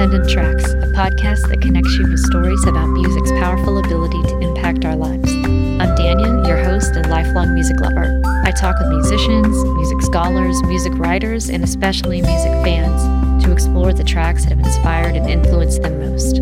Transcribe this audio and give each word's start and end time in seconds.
Transcendent 0.00 0.30
Tracks, 0.30 0.72
a 0.72 0.86
podcast 0.96 1.46
that 1.50 1.60
connects 1.60 1.92
you 1.98 2.08
with 2.08 2.20
stories 2.20 2.64
about 2.66 2.86
music's 2.86 3.30
powerful 3.32 3.76
ability 3.76 4.22
to 4.22 4.38
impact 4.38 4.86
our 4.86 4.96
lives. 4.96 5.30
I'm 5.30 5.94
Danya, 5.94 6.48
your 6.48 6.56
host 6.56 6.96
and 6.96 7.10
lifelong 7.10 7.52
music 7.52 7.78
lover. 7.80 8.22
I 8.46 8.50
talk 8.50 8.78
with 8.78 8.88
musicians, 8.88 9.62
music 9.62 10.00
scholars, 10.00 10.62
music 10.62 10.94
writers, 10.94 11.50
and 11.50 11.62
especially 11.62 12.22
music 12.22 12.50
fans 12.64 13.44
to 13.44 13.52
explore 13.52 13.92
the 13.92 14.02
tracks 14.02 14.44
that 14.44 14.56
have 14.56 14.60
inspired 14.60 15.16
and 15.16 15.28
influenced 15.28 15.82
them 15.82 16.00
most. 16.00 16.40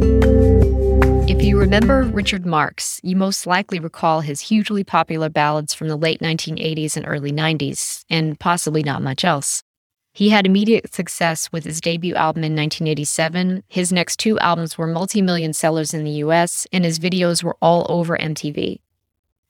If 1.28 1.42
you 1.42 1.58
remember 1.58 2.04
Richard 2.04 2.46
Marx, 2.46 3.00
you 3.02 3.16
most 3.16 3.44
likely 3.44 3.80
recall 3.80 4.20
his 4.20 4.40
hugely 4.42 4.84
popular 4.84 5.30
ballads 5.30 5.74
from 5.74 5.88
the 5.88 5.96
late 5.96 6.20
1980s 6.20 6.96
and 6.96 7.04
early 7.08 7.32
90s, 7.32 8.04
and 8.08 8.38
possibly 8.38 8.84
not 8.84 9.02
much 9.02 9.24
else. 9.24 9.64
He 10.18 10.30
had 10.30 10.46
immediate 10.46 10.92
success 10.92 11.48
with 11.52 11.62
his 11.62 11.80
debut 11.80 12.16
album 12.16 12.42
in 12.42 12.56
1987. 12.56 13.62
His 13.68 13.92
next 13.92 14.18
two 14.18 14.36
albums 14.40 14.76
were 14.76 14.88
multi 14.88 15.22
million 15.22 15.52
sellers 15.52 15.94
in 15.94 16.02
the 16.02 16.18
US, 16.26 16.66
and 16.72 16.84
his 16.84 16.98
videos 16.98 17.44
were 17.44 17.56
all 17.62 17.86
over 17.88 18.18
MTV. 18.18 18.80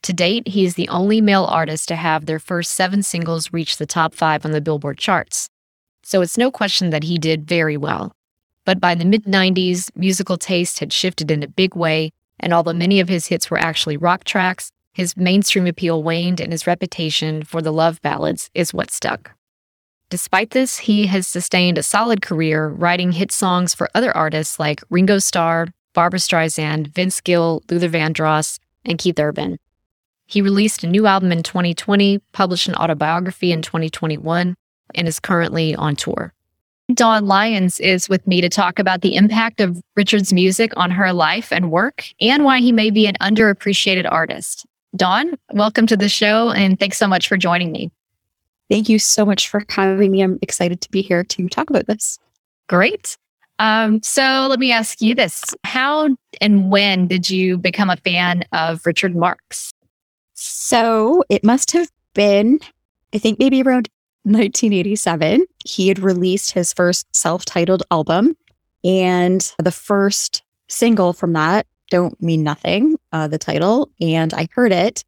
To 0.02 0.12
date, 0.12 0.48
he 0.48 0.66
is 0.66 0.74
the 0.74 0.90
only 0.90 1.22
male 1.22 1.46
artist 1.46 1.88
to 1.88 1.96
have 1.96 2.26
their 2.26 2.38
first 2.38 2.74
seven 2.74 3.02
singles 3.02 3.50
reach 3.50 3.78
the 3.78 3.86
top 3.86 4.14
five 4.14 4.44
on 4.44 4.50
the 4.50 4.60
Billboard 4.60 4.98
charts. 4.98 5.48
So 6.02 6.20
it's 6.20 6.36
no 6.36 6.50
question 6.50 6.90
that 6.90 7.04
he 7.04 7.16
did 7.16 7.48
very 7.48 7.78
well. 7.78 8.12
But 8.66 8.78
by 8.78 8.94
the 8.94 9.06
mid 9.06 9.24
90s, 9.24 9.88
musical 9.96 10.36
taste 10.36 10.80
had 10.80 10.92
shifted 10.92 11.30
in 11.30 11.42
a 11.42 11.48
big 11.48 11.76
way, 11.76 12.12
and 12.38 12.52
although 12.52 12.74
many 12.74 13.00
of 13.00 13.08
his 13.08 13.28
hits 13.28 13.50
were 13.50 13.58
actually 13.58 13.96
rock 13.96 14.24
tracks, 14.24 14.70
his 14.92 15.16
mainstream 15.16 15.66
appeal 15.66 16.02
waned 16.02 16.40
and 16.42 16.52
his 16.52 16.66
reputation 16.66 17.42
for 17.42 17.62
the 17.62 17.72
love 17.72 18.02
ballads 18.02 18.50
is 18.52 18.74
what 18.74 18.90
stuck. 18.90 19.37
Despite 20.10 20.50
this, 20.50 20.78
he 20.78 21.06
has 21.06 21.28
sustained 21.28 21.76
a 21.76 21.82
solid 21.82 22.22
career 22.22 22.68
writing 22.68 23.12
hit 23.12 23.30
songs 23.30 23.74
for 23.74 23.90
other 23.94 24.16
artists 24.16 24.58
like 24.58 24.82
Ringo 24.88 25.18
Starr, 25.18 25.68
Barbra 25.92 26.18
Streisand, 26.18 26.88
Vince 26.88 27.20
Gill, 27.20 27.62
Luther 27.70 27.90
Vandross, 27.90 28.58
and 28.86 28.98
Keith 28.98 29.20
Urban. 29.20 29.58
He 30.26 30.40
released 30.40 30.82
a 30.82 30.86
new 30.86 31.06
album 31.06 31.30
in 31.30 31.42
2020, 31.42 32.20
published 32.32 32.68
an 32.68 32.74
autobiography 32.76 33.52
in 33.52 33.60
2021, 33.60 34.54
and 34.94 35.08
is 35.08 35.20
currently 35.20 35.74
on 35.74 35.94
tour. 35.94 36.32
Dawn 36.94 37.26
Lyons 37.26 37.78
is 37.78 38.08
with 38.08 38.26
me 38.26 38.40
to 38.40 38.48
talk 38.48 38.78
about 38.78 39.02
the 39.02 39.14
impact 39.14 39.60
of 39.60 39.82
Richard's 39.94 40.32
music 40.32 40.72
on 40.76 40.90
her 40.90 41.12
life 41.12 41.52
and 41.52 41.70
work 41.70 42.06
and 42.18 42.44
why 42.44 42.60
he 42.60 42.72
may 42.72 42.90
be 42.90 43.06
an 43.06 43.16
underappreciated 43.20 44.10
artist. 44.10 44.64
Dawn, 44.96 45.34
welcome 45.52 45.86
to 45.86 45.98
the 45.98 46.08
show 46.08 46.50
and 46.50 46.80
thanks 46.80 46.96
so 46.96 47.06
much 47.06 47.28
for 47.28 47.36
joining 47.36 47.72
me. 47.72 47.90
Thank 48.68 48.88
you 48.88 48.98
so 48.98 49.24
much 49.24 49.48
for 49.48 49.64
having 49.68 50.10
me. 50.10 50.22
I'm 50.22 50.38
excited 50.42 50.80
to 50.82 50.90
be 50.90 51.02
here 51.02 51.24
to 51.24 51.48
talk 51.48 51.70
about 51.70 51.86
this. 51.86 52.18
Great. 52.68 53.16
Um, 53.58 54.02
so 54.02 54.46
let 54.48 54.60
me 54.60 54.70
ask 54.70 55.00
you 55.00 55.14
this 55.14 55.42
How 55.64 56.08
and 56.40 56.70
when 56.70 57.08
did 57.08 57.28
you 57.28 57.58
become 57.58 57.90
a 57.90 57.96
fan 57.96 58.44
of 58.52 58.84
Richard 58.86 59.16
Marx? 59.16 59.72
So 60.34 61.24
it 61.28 61.42
must 61.42 61.72
have 61.72 61.90
been, 62.14 62.60
I 63.12 63.18
think, 63.18 63.38
maybe 63.38 63.62
around 63.62 63.88
1987. 64.22 65.44
He 65.64 65.88
had 65.88 65.98
released 65.98 66.52
his 66.52 66.72
first 66.72 67.06
self 67.16 67.44
titled 67.44 67.82
album, 67.90 68.36
and 68.84 69.52
the 69.58 69.72
first 69.72 70.42
single 70.68 71.12
from 71.12 71.32
that, 71.32 71.66
Don't 71.90 72.20
Mean 72.22 72.44
Nothing, 72.44 72.96
uh, 73.12 73.26
the 73.26 73.38
title, 73.38 73.90
and 74.00 74.32
I 74.34 74.48
heard 74.52 74.72
it 74.72 75.04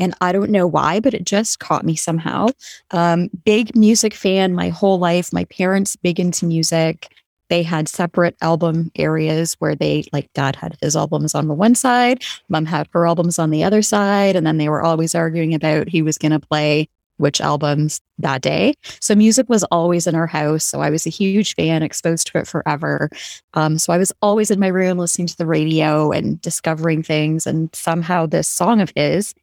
and 0.00 0.14
I 0.20 0.32
don't 0.32 0.50
know 0.50 0.66
why, 0.66 0.98
but 0.98 1.14
it 1.14 1.24
just 1.24 1.60
caught 1.60 1.84
me 1.84 1.94
somehow. 1.94 2.48
Um, 2.90 3.28
big 3.44 3.76
music 3.76 4.14
fan 4.14 4.54
my 4.54 4.70
whole 4.70 4.98
life. 4.98 5.32
My 5.32 5.44
parents 5.44 5.94
big 5.94 6.18
into 6.18 6.46
music. 6.46 7.14
They 7.50 7.62
had 7.62 7.88
separate 7.88 8.36
album 8.40 8.90
areas 8.96 9.54
where 9.58 9.74
they 9.74 10.04
like 10.12 10.32
dad 10.32 10.56
had 10.56 10.78
his 10.80 10.96
albums 10.96 11.34
on 11.34 11.48
the 11.48 11.54
one 11.54 11.74
side, 11.74 12.22
mom 12.48 12.64
had 12.64 12.88
her 12.92 13.06
albums 13.06 13.38
on 13.38 13.50
the 13.50 13.64
other 13.64 13.82
side, 13.82 14.36
and 14.36 14.46
then 14.46 14.56
they 14.56 14.68
were 14.68 14.82
always 14.82 15.14
arguing 15.14 15.54
about 15.54 15.88
who 15.88 16.04
was 16.04 16.16
going 16.16 16.32
to 16.32 16.40
play 16.40 16.88
which 17.16 17.40
albums 17.40 18.00
that 18.18 18.40
day. 18.40 18.72
So 19.00 19.14
music 19.14 19.48
was 19.50 19.62
always 19.64 20.06
in 20.06 20.14
our 20.14 20.26
house. 20.26 20.64
So 20.64 20.80
I 20.80 20.88
was 20.88 21.06
a 21.06 21.10
huge 21.10 21.54
fan, 21.54 21.82
exposed 21.82 22.28
to 22.28 22.38
it 22.38 22.46
forever. 22.46 23.10
Um, 23.52 23.78
so 23.78 23.92
I 23.92 23.98
was 23.98 24.10
always 24.22 24.50
in 24.50 24.58
my 24.58 24.68
room 24.68 24.96
listening 24.96 25.26
to 25.26 25.36
the 25.36 25.44
radio 25.44 26.12
and 26.12 26.40
discovering 26.40 27.02
things. 27.02 27.46
And 27.46 27.68
somehow 27.74 28.24
this 28.24 28.48
song 28.48 28.80
of 28.80 28.90
his 28.96 29.34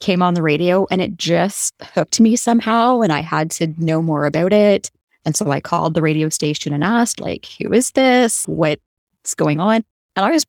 came 0.00 0.22
on 0.22 0.34
the 0.34 0.42
radio 0.42 0.86
and 0.90 1.00
it 1.00 1.16
just 1.16 1.74
hooked 1.94 2.20
me 2.20 2.36
somehow 2.36 3.00
and 3.00 3.12
I 3.12 3.20
had 3.20 3.50
to 3.52 3.68
know 3.78 4.02
more 4.02 4.26
about 4.26 4.52
it. 4.52 4.90
And 5.24 5.34
so 5.34 5.50
I 5.50 5.60
called 5.60 5.94
the 5.94 6.02
radio 6.02 6.28
station 6.28 6.74
and 6.74 6.84
asked, 6.84 7.20
like, 7.20 7.46
who 7.58 7.72
is 7.72 7.92
this? 7.92 8.46
What's 8.46 9.34
going 9.36 9.60
on? 9.60 9.84
And 10.16 10.26
I 10.26 10.30
was 10.30 10.44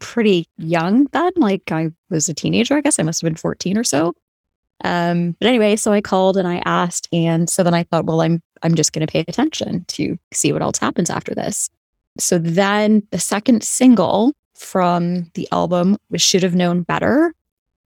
pretty 0.00 0.48
young 0.58 1.06
then, 1.12 1.32
like 1.36 1.70
I 1.70 1.90
was 2.10 2.28
a 2.28 2.34
teenager, 2.34 2.76
I 2.76 2.80
guess 2.80 2.98
I 2.98 3.04
must 3.04 3.20
have 3.20 3.28
been 3.28 3.36
14 3.36 3.78
or 3.78 3.84
so. 3.84 4.14
Um, 4.84 5.36
but 5.38 5.48
anyway, 5.48 5.76
so 5.76 5.92
I 5.92 6.00
called 6.00 6.36
and 6.36 6.46
I 6.46 6.62
asked, 6.64 7.08
and 7.12 7.48
so 7.48 7.62
then 7.62 7.74
I 7.74 7.84
thought, 7.84 8.04
well, 8.04 8.20
I'm 8.20 8.42
I'm 8.62 8.74
just 8.74 8.92
gonna 8.92 9.06
pay 9.06 9.24
attention 9.26 9.84
to 9.88 10.18
see 10.32 10.52
what 10.52 10.62
else 10.62 10.78
happens 10.78 11.08
after 11.08 11.34
this. 11.34 11.70
So 12.18 12.38
then 12.38 13.02
the 13.10 13.18
second 13.18 13.62
single 13.62 14.34
from 14.54 15.30
the 15.34 15.48
album 15.52 15.96
was 16.10 16.22
Should 16.22 16.42
Have 16.42 16.54
Known 16.54 16.82
Better. 16.82 17.34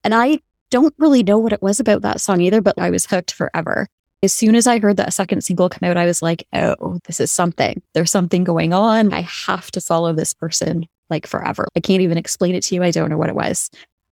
And 0.03 0.15
I 0.15 0.41
don't 0.71 0.95
really 0.99 1.23
know 1.23 1.39
what 1.39 1.53
it 1.53 1.63
was 1.63 1.81
about 1.81 2.03
that 2.03 2.21
song 2.21 2.41
either, 2.41 2.61
but 2.61 2.79
I 2.79 2.91
was 2.91 3.07
hooked 3.07 3.33
forever. 3.33 3.89
As 4.23 4.33
soon 4.33 4.55
as 4.55 4.67
I 4.67 4.79
heard 4.79 4.99
that 4.99 5.15
second 5.15 5.43
single 5.43 5.69
come 5.69 5.89
out, 5.89 5.97
I 5.97 6.07
was 6.07 6.23
like, 6.23 6.47
oh, 6.53 6.99
this 7.05 7.21
is 7.21 7.33
something. 7.33 7.81
There's 7.95 8.11
something 8.11 8.45
going 8.45 8.73
on. 8.73 9.13
I 9.13 9.23
have 9.23 9.71
to 9.73 9.81
follow 9.81 10.13
this 10.13 10.35
person 10.35 10.87
like 11.09 11.27
forever. 11.27 11.67
I 11.75 11.81
can't 11.81 12.03
even 12.03 12.19
explain 12.19 12.55
it 12.55 12.63
to 12.65 12.75
you. 12.75 12.83
I 12.83 12.91
don't 12.91 13.11
know 13.11 13.19
what 13.19 13.31
it 13.31 13.35
was. 13.35 13.71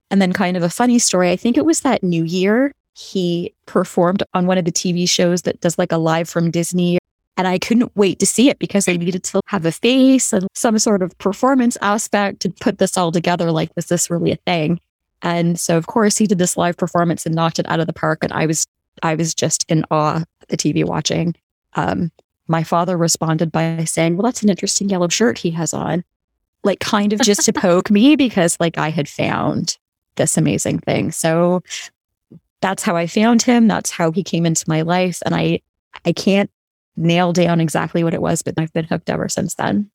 And 0.09 0.21
then, 0.21 0.31
kind 0.31 0.55
of 0.55 0.63
a 0.63 0.69
funny 0.69 0.99
story, 0.99 1.29
I 1.29 1.35
think 1.35 1.57
it 1.57 1.65
was 1.65 1.81
that 1.81 2.01
new 2.01 2.23
year 2.23 2.71
he 2.95 3.53
performed 3.65 4.23
on 4.33 4.47
one 4.47 4.57
of 4.57 4.65
the 4.65 4.71
TV 4.71 5.07
shows 5.07 5.43
that 5.43 5.61
does 5.61 5.77
like 5.77 5.91
a 5.91 5.97
live 5.97 6.27
from 6.27 6.49
Disney. 6.49 6.97
And 7.35 7.47
I 7.47 7.59
couldn't 7.59 7.91
wait 7.95 8.17
to 8.19 8.25
see 8.25 8.49
it 8.49 8.57
because 8.57 8.87
I 8.87 8.95
needed 8.95 9.23
to 9.25 9.41
have 9.45 9.65
a 9.65 9.71
face 9.71 10.33
and 10.33 10.47
some 10.55 10.79
sort 10.79 11.03
of 11.03 11.15
performance 11.19 11.77
aspect 11.81 12.39
to 12.39 12.49
put 12.49 12.79
this 12.79 12.97
all 12.97 13.11
together. 13.11 13.51
Like, 13.51 13.69
was 13.75 13.85
this 13.87 14.09
really 14.09 14.31
a 14.31 14.37
thing? 14.37 14.79
And 15.21 15.59
so, 15.59 15.77
of 15.77 15.87
course, 15.87 16.17
he 16.17 16.27
did 16.27 16.37
this 16.37 16.57
live 16.57 16.77
performance 16.77 17.25
and 17.25 17.35
knocked 17.35 17.59
it 17.59 17.69
out 17.69 17.79
of 17.79 17.87
the 17.87 17.93
park. 17.93 18.19
And 18.23 18.31
I 18.33 18.45
was, 18.45 18.67
I 19.03 19.15
was 19.15 19.33
just 19.33 19.65
in 19.69 19.83
awe 19.89 20.23
at 20.41 20.47
the 20.49 20.57
TV 20.57 20.85
watching. 20.85 21.35
Um, 21.73 22.11
my 22.47 22.63
father 22.63 22.97
responded 22.97 23.51
by 23.51 23.83
saying, 23.83 24.15
"Well, 24.15 24.23
that's 24.23 24.43
an 24.43 24.49
interesting 24.49 24.89
yellow 24.89 25.09
shirt 25.09 25.37
he 25.37 25.51
has 25.51 25.73
on," 25.73 26.03
like 26.63 26.79
kind 26.79 27.13
of 27.13 27.21
just 27.21 27.45
to 27.45 27.53
poke 27.67 27.91
me 27.91 28.15
because 28.15 28.57
like 28.59 28.77
I 28.77 28.89
had 28.89 29.09
found 29.09 29.77
this 30.15 30.37
amazing 30.37 30.79
thing. 30.79 31.11
So 31.11 31.61
that's 32.61 32.83
how 32.83 32.95
I 32.95 33.05
found 33.07 33.41
him. 33.41 33.67
That's 33.67 33.91
how 33.91 34.11
he 34.11 34.23
came 34.23 34.45
into 34.45 34.65
my 34.67 34.81
life, 34.81 35.21
and 35.25 35.35
I, 35.35 35.61
I 36.05 36.13
can't 36.13 36.49
nail 36.95 37.31
down 37.33 37.61
exactly 37.61 38.03
what 38.03 38.13
it 38.13 38.21
was, 38.21 38.41
but 38.41 38.55
I've 38.57 38.73
been 38.73 38.85
hooked 38.85 39.09
ever 39.09 39.29
since 39.29 39.55
then. 39.55 39.89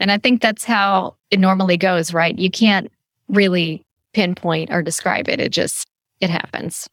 And 0.00 0.10
I 0.10 0.18
think 0.18 0.40
that's 0.40 0.64
how 0.64 1.16
it 1.30 1.38
normally 1.38 1.76
goes, 1.76 2.12
right? 2.12 2.36
You 2.36 2.50
can't 2.50 2.90
really 3.28 3.84
pinpoint 4.12 4.70
or 4.70 4.82
describe 4.82 5.28
it. 5.28 5.40
It 5.40 5.50
just, 5.50 5.86
it 6.20 6.30
happens. 6.30 6.88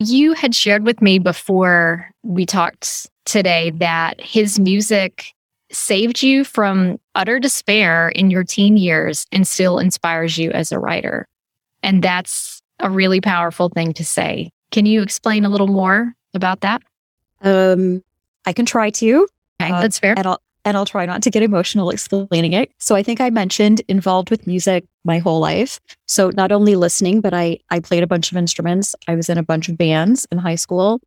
You 0.00 0.32
had 0.32 0.54
shared 0.54 0.84
with 0.84 1.00
me 1.00 1.18
before 1.18 2.10
we 2.22 2.46
talked 2.46 3.08
today 3.24 3.70
that 3.76 4.20
his 4.20 4.58
music 4.58 5.26
saved 5.70 6.22
you 6.22 6.44
from 6.44 6.98
utter 7.14 7.38
despair 7.38 8.08
in 8.10 8.30
your 8.30 8.44
teen 8.44 8.76
years 8.76 9.26
and 9.32 9.46
still 9.46 9.78
inspires 9.78 10.38
you 10.38 10.50
as 10.50 10.72
a 10.72 10.78
writer. 10.78 11.26
And 11.82 12.02
that's 12.02 12.60
a 12.80 12.90
really 12.90 13.20
powerful 13.20 13.68
thing 13.68 13.92
to 13.94 14.04
say. 14.04 14.50
Can 14.70 14.86
you 14.86 15.02
explain 15.02 15.44
a 15.44 15.48
little 15.48 15.66
more 15.66 16.12
about 16.34 16.60
that? 16.62 16.82
Um, 17.42 18.02
I 18.46 18.52
can 18.52 18.66
try 18.66 18.90
to. 18.90 19.28
Okay, 19.60 19.72
uh, 19.72 19.80
that's 19.80 19.98
fair. 19.98 20.14
I'll, 20.16 20.40
and 20.64 20.76
I'll 20.76 20.86
try 20.86 21.06
not 21.06 21.22
to 21.22 21.30
get 21.30 21.42
emotional 21.42 21.90
explaining 21.90 22.52
it. 22.52 22.72
So 22.78 22.94
I 22.94 23.02
think 23.02 23.20
I 23.20 23.30
mentioned 23.30 23.82
involved 23.88 24.30
with 24.30 24.46
music 24.46 24.84
my 25.04 25.18
whole 25.18 25.40
life. 25.40 25.80
So 26.06 26.30
not 26.30 26.52
only 26.52 26.76
listening, 26.76 27.20
but 27.20 27.34
I 27.34 27.58
I 27.70 27.80
played 27.80 28.02
a 28.02 28.08
bunch 28.08 28.30
of 28.30 28.38
instruments. 28.38 28.94
I 29.08 29.14
was 29.14 29.28
in 29.28 29.38
a 29.38 29.42
bunch 29.42 29.68
of 29.68 29.76
bands 29.76 30.26
in 30.30 30.38
high 30.38 30.54
school 30.54 31.00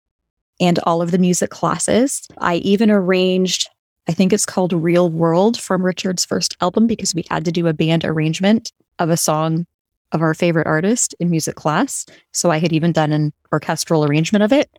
and 0.59 0.79
all 0.79 1.01
of 1.01 1.11
the 1.11 1.17
music 1.17 1.49
classes. 1.49 2.27
I 2.37 2.55
even 2.57 2.91
arranged 2.91 3.69
I 4.09 4.13
think 4.13 4.31
it's 4.31 4.45
called 4.45 4.71
Real 4.71 5.09
World 5.09 5.59
from 5.59 5.83
Richard's 5.83 6.23
first 6.23 6.55
album 6.61 6.87
because 6.87 7.13
we 7.13 7.25
had 7.29 7.43
to 7.45 7.51
do 7.51 7.67
a 7.67 7.73
band 7.73 8.05
arrangement 8.05 8.71
of 8.99 9.09
a 9.09 9.17
song 9.17 9.65
of 10.13 10.21
our 10.21 10.33
favorite 10.33 10.67
artist 10.67 11.13
in 11.19 11.29
music 11.29 11.55
class. 11.55 12.05
So 12.31 12.49
I 12.49 12.59
had 12.59 12.71
even 12.71 12.93
done 12.93 13.11
an 13.11 13.33
orchestral 13.51 14.05
arrangement 14.05 14.43
of 14.43 14.53
it. 14.53 14.69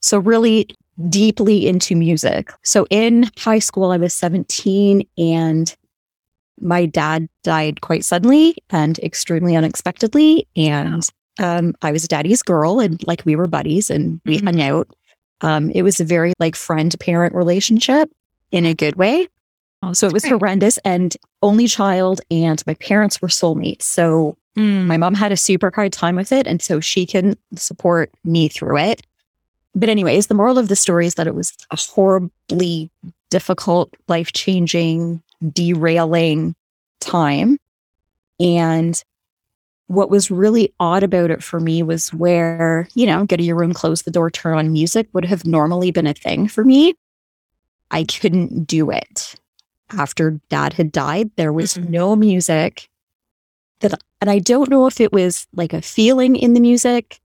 So 0.00 0.18
really 0.18 0.68
deeply 1.08 1.66
into 1.66 1.96
music. 1.96 2.52
So 2.62 2.86
in 2.90 3.30
high 3.38 3.58
school, 3.58 3.90
I 3.90 3.96
was 3.96 4.14
17 4.14 5.06
and 5.18 5.76
my 6.60 6.86
dad 6.86 7.28
died 7.42 7.80
quite 7.80 8.04
suddenly 8.04 8.56
and 8.70 8.98
extremely 8.98 9.56
unexpectedly. 9.56 10.46
And 10.56 11.08
um, 11.38 11.74
I 11.82 11.92
was 11.92 12.06
daddy's 12.06 12.42
girl 12.42 12.80
and 12.80 13.02
like 13.06 13.22
we 13.24 13.36
were 13.36 13.46
buddies 13.46 13.90
and 13.90 14.20
we 14.24 14.36
mm-hmm. 14.36 14.46
hung 14.46 14.60
out. 14.60 14.88
Um, 15.40 15.70
it 15.70 15.82
was 15.82 16.00
a 16.00 16.04
very 16.04 16.34
like 16.38 16.54
friend 16.54 16.94
parent 17.00 17.34
relationship 17.34 18.10
in 18.52 18.66
a 18.66 18.74
good 18.74 18.96
way. 18.96 19.28
Oh, 19.82 19.94
so 19.94 20.06
it 20.06 20.12
was 20.12 20.24
horrendous 20.26 20.78
and 20.84 21.16
only 21.42 21.66
child, 21.66 22.20
and 22.30 22.62
my 22.66 22.74
parents 22.74 23.22
were 23.22 23.28
soulmates. 23.28 23.82
So 23.82 24.36
mm. 24.56 24.84
my 24.86 24.98
mom 24.98 25.14
had 25.14 25.32
a 25.32 25.36
super 25.36 25.72
hard 25.74 25.92
time 25.92 26.16
with 26.16 26.32
it. 26.32 26.46
And 26.46 26.60
so 26.60 26.80
she 26.80 27.06
can 27.06 27.36
support 27.54 28.12
me 28.24 28.48
through 28.48 28.76
it. 28.78 29.02
But, 29.74 29.88
anyways, 29.88 30.26
the 30.26 30.34
moral 30.34 30.58
of 30.58 30.68
the 30.68 30.76
story 30.76 31.06
is 31.06 31.14
that 31.14 31.26
it 31.26 31.34
was 31.34 31.52
a 31.70 31.76
horribly 31.76 32.90
difficult, 33.30 33.94
life 34.08 34.32
changing, 34.32 35.22
derailing 35.52 36.54
time. 37.00 37.58
And 38.40 39.02
what 39.86 40.10
was 40.10 40.30
really 40.30 40.72
odd 40.80 41.02
about 41.02 41.30
it 41.30 41.42
for 41.42 41.60
me 41.60 41.82
was 41.82 42.12
where, 42.14 42.88
you 42.94 43.06
know, 43.06 43.24
get 43.24 43.38
to 43.38 43.42
your 43.42 43.56
room, 43.56 43.72
close 43.72 44.02
the 44.02 44.10
door, 44.10 44.30
turn 44.30 44.56
on 44.56 44.72
music 44.72 45.08
would 45.12 45.24
have 45.24 45.44
normally 45.44 45.90
been 45.90 46.06
a 46.06 46.14
thing 46.14 46.48
for 46.48 46.64
me. 46.64 46.94
I 47.90 48.04
couldn't 48.04 48.66
do 48.66 48.90
it. 48.90 49.34
After 49.90 50.40
dad 50.48 50.74
had 50.74 50.92
died, 50.92 51.30
there 51.36 51.52
was 51.52 51.74
mm-hmm. 51.74 51.90
no 51.90 52.14
music 52.14 52.88
that, 53.80 54.00
and 54.20 54.30
I 54.30 54.38
don't 54.38 54.70
know 54.70 54.86
if 54.86 55.00
it 55.00 55.12
was 55.12 55.48
like 55.54 55.72
a 55.72 55.82
feeling 55.82 56.36
in 56.36 56.54
the 56.54 56.60
music 56.60 57.20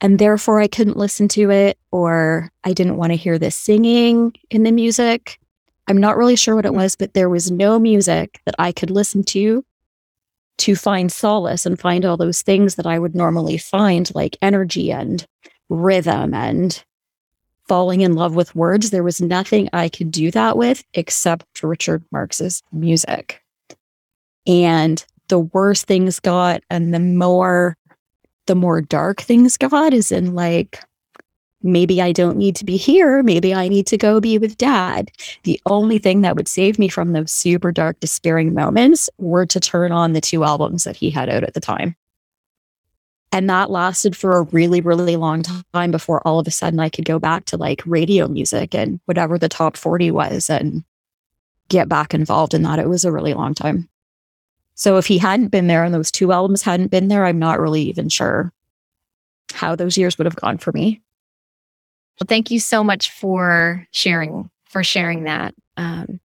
and 0.00 0.18
therefore 0.18 0.60
I 0.60 0.66
couldn't 0.66 0.96
listen 0.96 1.28
to 1.28 1.50
it 1.50 1.78
or 1.90 2.50
I 2.64 2.72
didn't 2.72 2.96
want 2.96 3.12
to 3.12 3.16
hear 3.16 3.38
the 3.38 3.50
singing 3.50 4.34
in 4.50 4.62
the 4.62 4.72
music. 4.72 5.38
I'm 5.86 5.98
not 5.98 6.16
really 6.16 6.36
sure 6.36 6.56
what 6.56 6.66
it 6.66 6.74
was, 6.74 6.96
but 6.96 7.14
there 7.14 7.28
was 7.28 7.50
no 7.50 7.78
music 7.78 8.40
that 8.46 8.54
I 8.58 8.72
could 8.72 8.90
listen 8.90 9.22
to 9.24 9.64
to 10.56 10.76
find 10.76 11.10
solace 11.10 11.66
and 11.66 11.78
find 11.78 12.04
all 12.04 12.16
those 12.16 12.42
things 12.42 12.76
that 12.76 12.86
I 12.86 12.98
would 12.98 13.14
normally 13.14 13.58
find, 13.58 14.10
like 14.14 14.36
energy 14.40 14.92
and 14.92 15.26
rhythm 15.68 16.32
and 16.32 16.82
falling 17.66 18.02
in 18.02 18.14
love 18.14 18.34
with 18.34 18.54
words. 18.54 18.90
There 18.90 19.02
was 19.02 19.20
nothing 19.20 19.68
I 19.72 19.88
could 19.88 20.10
do 20.10 20.30
that 20.30 20.56
with 20.56 20.84
except 20.94 21.62
Richard 21.62 22.04
Marx's 22.12 22.62
music. 22.72 23.42
And 24.46 25.04
the 25.28 25.38
worse 25.38 25.82
things 25.84 26.20
got 26.20 26.62
and 26.70 26.92
the 26.92 27.00
more 27.00 27.76
the 28.46 28.54
more 28.54 28.80
dark 28.80 29.20
things 29.20 29.56
got 29.56 29.94
is 29.94 30.12
in 30.12 30.34
like 30.34 30.80
maybe 31.64 32.00
I 32.00 32.12
don't 32.12 32.36
need 32.36 32.54
to 32.56 32.64
be 32.64 32.76
here. 32.76 33.22
Maybe 33.22 33.54
I 33.54 33.68
need 33.68 33.86
to 33.88 33.96
go 33.96 34.20
be 34.20 34.38
with 34.38 34.58
dad. 34.58 35.10
The 35.44 35.60
only 35.66 35.98
thing 35.98 36.20
that 36.20 36.36
would 36.36 36.46
save 36.46 36.78
me 36.78 36.88
from 36.88 37.12
those 37.12 37.32
super 37.32 37.72
dark, 37.72 37.98
despairing 38.00 38.54
moments 38.54 39.08
were 39.18 39.46
to 39.46 39.58
turn 39.58 39.90
on 39.90 40.12
the 40.12 40.20
two 40.20 40.44
albums 40.44 40.84
that 40.84 40.96
he 40.96 41.10
had 41.10 41.30
out 41.30 41.42
at 41.42 41.54
the 41.54 41.60
time. 41.60 41.96
And 43.32 43.50
that 43.50 43.70
lasted 43.70 44.16
for 44.16 44.36
a 44.36 44.42
really, 44.42 44.80
really 44.80 45.16
long 45.16 45.42
time 45.72 45.90
before 45.90 46.24
all 46.26 46.38
of 46.38 46.46
a 46.46 46.52
sudden 46.52 46.78
I 46.78 46.88
could 46.88 47.04
go 47.04 47.18
back 47.18 47.46
to 47.46 47.56
like 47.56 47.82
radio 47.84 48.28
music 48.28 48.74
and 48.74 49.00
whatever 49.06 49.38
the 49.38 49.48
top 49.48 49.76
40 49.76 50.12
was 50.12 50.48
and 50.48 50.84
get 51.68 51.88
back 51.88 52.14
involved 52.14 52.54
in 52.54 52.62
that. 52.62 52.78
It 52.78 52.88
was 52.88 53.04
a 53.04 53.10
really 53.10 53.34
long 53.34 53.54
time. 53.54 53.88
So 54.74 54.96
if 54.98 55.06
he 55.06 55.18
hadn't 55.18 55.48
been 55.48 55.66
there 55.66 55.84
and 55.84 55.94
those 55.94 56.10
two 56.10 56.32
albums 56.32 56.62
hadn't 56.62 56.90
been 56.90 57.08
there, 57.08 57.24
I'm 57.24 57.38
not 57.38 57.60
really 57.60 57.82
even 57.82 58.08
sure 58.08 58.52
how 59.52 59.76
those 59.76 59.96
years 59.96 60.18
would 60.18 60.26
have 60.26 60.36
gone 60.36 60.58
for 60.58 60.72
me. 60.72 61.00
Well, 62.20 62.26
thank 62.28 62.50
you 62.50 62.60
so 62.60 62.84
much 62.84 63.10
for 63.10 63.86
sharing 63.92 64.50
for 64.64 64.82
sharing 64.82 65.24
that. 65.24 65.54
Um, 65.76 66.20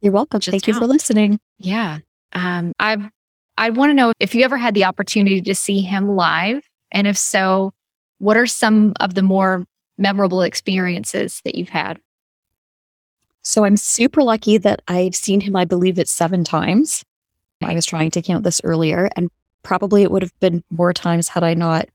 You're 0.00 0.12
welcome. 0.12 0.40
Thank 0.40 0.66
you 0.66 0.74
for 0.74 0.86
listening. 0.86 1.38
Yeah. 1.58 1.98
Um, 2.32 2.72
I 2.78 3.10
I 3.56 3.70
want 3.70 3.90
to 3.90 3.94
know 3.94 4.12
if 4.18 4.34
you 4.34 4.44
ever 4.44 4.56
had 4.56 4.74
the 4.74 4.84
opportunity 4.84 5.40
to 5.42 5.54
see 5.54 5.80
him 5.80 6.08
live, 6.16 6.68
and 6.90 7.06
if 7.06 7.16
so, 7.16 7.72
what 8.18 8.36
are 8.36 8.46
some 8.46 8.94
of 9.00 9.14
the 9.14 9.22
more 9.22 9.66
memorable 9.98 10.42
experiences 10.42 11.40
that 11.44 11.54
you've 11.54 11.68
had? 11.68 12.00
So 13.42 13.64
I'm 13.64 13.76
super 13.76 14.22
lucky 14.22 14.58
that 14.58 14.82
I've 14.88 15.16
seen 15.16 15.40
him. 15.40 15.56
I 15.56 15.64
believe 15.64 15.98
it's 15.98 16.12
seven 16.12 16.44
times. 16.44 17.04
I 17.64 17.74
was 17.74 17.86
trying 17.86 18.10
to 18.12 18.22
count 18.22 18.44
this 18.44 18.60
earlier, 18.64 19.10
and 19.16 19.30
probably 19.62 20.02
it 20.02 20.10
would 20.10 20.22
have 20.22 20.38
been 20.40 20.62
more 20.70 20.92
times 20.92 21.28
had 21.28 21.44
I 21.44 21.54
not 21.54 21.88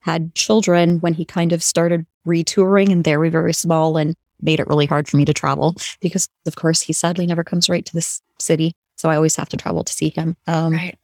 had 0.00 0.34
children 0.34 0.98
when 1.00 1.14
he 1.14 1.24
kind 1.24 1.52
of 1.52 1.62
started 1.62 2.06
retouring 2.26 2.90
and 2.90 3.04
they 3.04 3.16
were 3.16 3.30
very 3.30 3.52
small 3.52 3.96
and 3.96 4.16
made 4.40 4.60
it 4.60 4.66
really 4.66 4.86
hard 4.86 5.08
for 5.08 5.16
me 5.16 5.24
to 5.26 5.34
travel 5.34 5.76
because, 6.00 6.28
of 6.46 6.56
course, 6.56 6.80
he 6.80 6.92
sadly 6.92 7.26
never 7.26 7.44
comes 7.44 7.68
right 7.68 7.84
to 7.84 7.92
this 7.92 8.22
city. 8.38 8.72
So 8.96 9.10
I 9.10 9.16
always 9.16 9.36
have 9.36 9.48
to 9.50 9.56
travel 9.56 9.84
to 9.84 9.92
see 9.92 10.10
him. 10.10 10.36
Um, 10.46 10.72
right. 10.72 10.98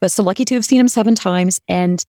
But 0.00 0.10
so 0.10 0.22
lucky 0.22 0.44
to 0.46 0.54
have 0.54 0.64
seen 0.64 0.80
him 0.80 0.88
seven 0.88 1.14
times. 1.14 1.60
And 1.68 2.04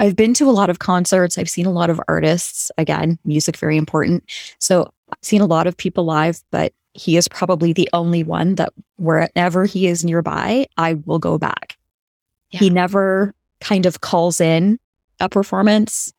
I've 0.00 0.16
been 0.16 0.34
to 0.34 0.48
a 0.48 0.52
lot 0.52 0.70
of 0.70 0.78
concerts. 0.78 1.38
I've 1.38 1.50
seen 1.50 1.66
a 1.66 1.70
lot 1.70 1.90
of 1.90 2.00
artists. 2.08 2.70
Again, 2.76 3.18
music, 3.24 3.56
very 3.56 3.76
important. 3.76 4.24
So 4.58 4.92
I've 5.10 5.18
seen 5.22 5.40
a 5.40 5.46
lot 5.46 5.66
of 5.66 5.76
people 5.76 6.04
live, 6.04 6.42
but 6.50 6.72
he 6.94 7.16
is 7.16 7.28
probably 7.28 7.72
the 7.72 7.88
only 7.92 8.22
one 8.22 8.56
that 8.56 8.72
wherever 8.96 9.64
he 9.64 9.86
is 9.86 10.04
nearby, 10.04 10.66
I 10.76 10.94
will 10.94 11.18
go 11.18 11.38
back. 11.38 11.76
Yeah. 12.50 12.60
He 12.60 12.70
never 12.70 13.34
kind 13.60 13.86
of 13.86 14.00
calls 14.00 14.40
in 14.40 14.78
a 15.20 15.28
performance. 15.28 16.12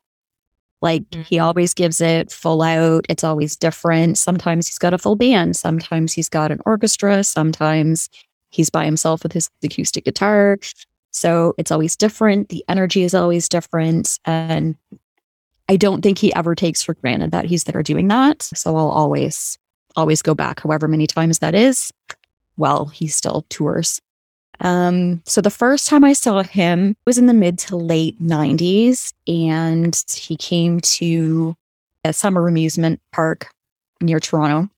Like 0.82 1.08
mm-hmm. 1.10 1.22
he 1.22 1.38
always 1.38 1.74
gives 1.74 2.00
it 2.00 2.30
full 2.32 2.62
out. 2.62 3.06
It's 3.08 3.24
always 3.24 3.56
different. 3.56 4.18
Sometimes 4.18 4.66
he's 4.66 4.78
got 4.78 4.94
a 4.94 4.98
full 4.98 5.16
band. 5.16 5.56
Sometimes 5.56 6.12
he's 6.12 6.28
got 6.28 6.50
an 6.50 6.60
orchestra. 6.66 7.22
Sometimes 7.24 8.10
he's 8.50 8.70
by 8.70 8.84
himself 8.84 9.22
with 9.22 9.32
his 9.32 9.50
acoustic 9.62 10.04
guitar. 10.04 10.58
So 11.10 11.54
it's 11.56 11.70
always 11.70 11.96
different. 11.96 12.48
The 12.48 12.64
energy 12.68 13.02
is 13.02 13.14
always 13.14 13.48
different. 13.48 14.18
And 14.24 14.76
I 15.68 15.76
don't 15.76 16.02
think 16.02 16.18
he 16.18 16.34
ever 16.34 16.54
takes 16.54 16.82
for 16.82 16.94
granted 16.94 17.30
that 17.30 17.46
he's 17.46 17.64
there 17.64 17.82
doing 17.82 18.08
that. 18.08 18.42
So 18.42 18.76
I'll 18.76 18.88
always 18.88 19.56
always 19.96 20.22
go 20.22 20.34
back, 20.34 20.60
however 20.60 20.88
many 20.88 21.06
times 21.06 21.38
that 21.38 21.54
is, 21.54 21.92
while 22.56 22.86
he 22.86 23.06
still 23.06 23.44
tours. 23.48 24.00
Um, 24.60 25.22
so 25.24 25.40
the 25.40 25.50
first 25.50 25.88
time 25.88 26.04
I 26.04 26.12
saw 26.12 26.42
him 26.42 26.96
was 27.06 27.18
in 27.18 27.26
the 27.26 27.34
mid 27.34 27.58
to 27.60 27.76
late 27.76 28.20
90s, 28.22 29.12
and 29.26 30.00
he 30.12 30.36
came 30.36 30.80
to 30.80 31.56
a 32.04 32.12
summer 32.12 32.46
amusement 32.46 33.00
park 33.12 33.50
near 34.00 34.20
Toronto. 34.20 34.70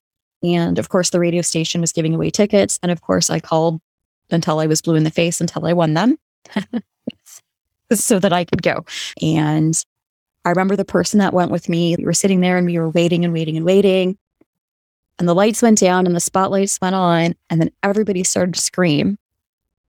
And 0.43 0.79
of 0.79 0.89
course, 0.89 1.11
the 1.11 1.21
radio 1.21 1.43
station 1.43 1.81
was 1.81 1.93
giving 1.93 2.15
away 2.15 2.31
tickets. 2.31 2.79
And 2.83 2.93
of 2.93 3.01
course, 3.01 3.31
I 3.31 3.41
called 3.41 3.81
until 4.31 4.61
I 4.61 4.67
was 4.67 4.83
blue 4.83 4.95
in 4.95 5.05
the 5.05 5.11
face 5.11 5.41
until 5.41 5.67
I 5.67 5.73
won 5.73 5.95
them 5.95 6.19
so 7.93 8.19
that 8.19 8.33
I 8.33 8.45
could 8.45 8.63
go. 8.63 8.85
And 9.23 9.81
I 10.45 10.51
remember 10.51 10.77
the 10.77 10.85
person 10.85 11.19
that 11.19 11.33
went 11.33 11.51
with 11.51 11.69
me, 11.69 11.97
we 11.97 12.05
were 12.05 12.13
sitting 12.13 12.41
there 12.41 12.57
and 12.57 12.67
we 12.67 12.79
were 12.79 12.91
waiting 12.91 13.25
and 13.25 13.33
waiting 13.33 13.57
and 13.57 13.67
waiting 13.67 14.19
and 15.19 15.29
the 15.29 15.35
lights 15.35 15.63
went 15.63 15.79
down 15.79 16.07
and 16.07 16.15
the 16.15 16.21
spotlights 16.21 16.79
went 16.81 16.95
on 16.95 17.35
and 17.49 17.61
then 17.61 17.71
everybody 17.83 18.23
started 18.23 18.55
to 18.55 18.61
scream. 18.61 19.19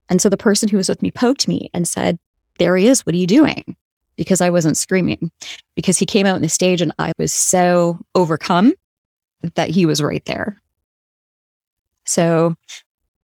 And 0.10 0.22
so 0.22 0.30
the 0.30 0.38
person 0.38 0.70
who 0.70 0.78
was 0.78 0.88
with 0.88 1.02
me 1.02 1.12
poked 1.12 1.48
me 1.48 1.70
and 1.74 1.88
said 1.88 2.18
there 2.60 2.78
he 2.78 2.88
is. 2.88 3.06
What 3.06 3.14
are 3.14 3.20
you 3.20 3.28
doing? 3.28 3.76
Because 4.16 4.42
i 4.42 4.50
wasn't 4.50 4.78
screaming. 4.78 5.32
Because 5.76 5.98
he 5.98 6.06
came 6.06 6.26
out 6.26 6.36
on 6.36 6.42
the 6.42 6.50
stage 6.50 6.82
and 6.82 6.94
i 6.98 7.12
was 7.18 7.34
so 7.34 8.00
overcome 8.16 8.74
that 9.56 9.70
he 9.70 9.86
was 9.86 10.02
right 10.02 10.24
there. 10.26 10.62
So 12.06 12.56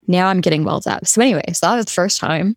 now 0.06 0.28
i'm 0.28 0.40
getting 0.40 0.64
welled 0.64 0.86
up. 0.86 1.06
So 1.06 1.20
anyway 1.20 1.52
so 1.52 1.66
that 1.66 1.76
was 1.76 1.86
the 1.86 1.92
first 1.92 2.20
time 2.20 2.56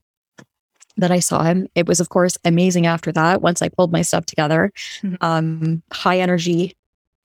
that 0.98 1.12
i 1.12 1.20
saw 1.20 1.44
him. 1.44 1.68
It 1.74 1.88
was 1.88 2.00
of 2.00 2.10
course 2.10 2.38
amazing 2.46 2.86
after 2.86 3.12
that 3.14 3.42
once 3.42 3.64
i 3.64 3.70
pulled 3.70 3.92
my 3.92 4.04
stuff 4.04 4.28
together. 4.28 4.72
Mm-hmm. 5.02 5.16
um 5.22 5.82
high 5.92 6.20
energy 6.20 6.76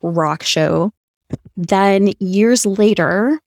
rock 0.01 0.43
show 0.43 0.93
then 1.57 2.13
years 2.19 2.67
later, 2.67 3.41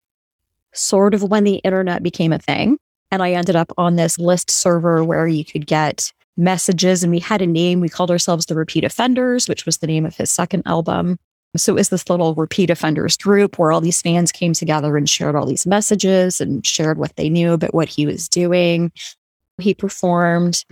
sort 0.74 1.13
of 1.13 1.24
when 1.24 1.44
the 1.44 1.56
internet 1.58 2.04
became 2.04 2.34
a 2.34 2.39
thing, 2.39 2.78
and 3.12 3.24
I 3.24 3.32
ended 3.32 3.56
up 3.56 3.72
on 3.78 3.96
this 3.96 4.20
list 4.20 4.51
server 4.51 5.04
where 5.04 5.28
you 5.28 5.44
could 5.44 5.66
get 5.66 6.12
messages 6.38 7.04
and 7.04 7.12
we 7.12 7.20
had 7.20 7.42
a 7.42 7.48
name. 7.48 7.82
We 7.82 7.89
called 7.89 8.12
ourselves 8.12 8.46
the 8.46 8.56
Repeat 8.56 8.84
Offenders, 8.84 9.48
which 9.48 9.66
was 9.66 9.78
the 9.78 9.88
name 9.88 10.06
of 10.06 10.16
his 10.16 10.32
second 10.32 10.63
album. 10.66 11.18
So 11.58 11.74
it 11.74 11.75
was 11.75 11.89
this 11.89 12.10
little 12.10 12.36
Repeat 12.36 12.70
Offenders 12.70 13.18
group 13.18 13.58
where 13.58 13.72
all 13.72 13.82
these 13.82 14.01
fans 14.01 14.32
came 14.32 14.54
together 14.54 14.96
and 14.96 15.10
shared 15.10 15.36
all 15.36 15.46
these 15.46 15.66
messages 15.66 16.39
and 16.39 16.66
shared 16.66 16.98
what 16.98 17.16
they 17.16 17.30
knew 17.30 17.54
about 17.54 17.74
what 17.74 17.89
he 17.89 18.06
was 18.06 18.30
doing. 18.30 18.92
He 19.58 19.74
performed 19.74 20.63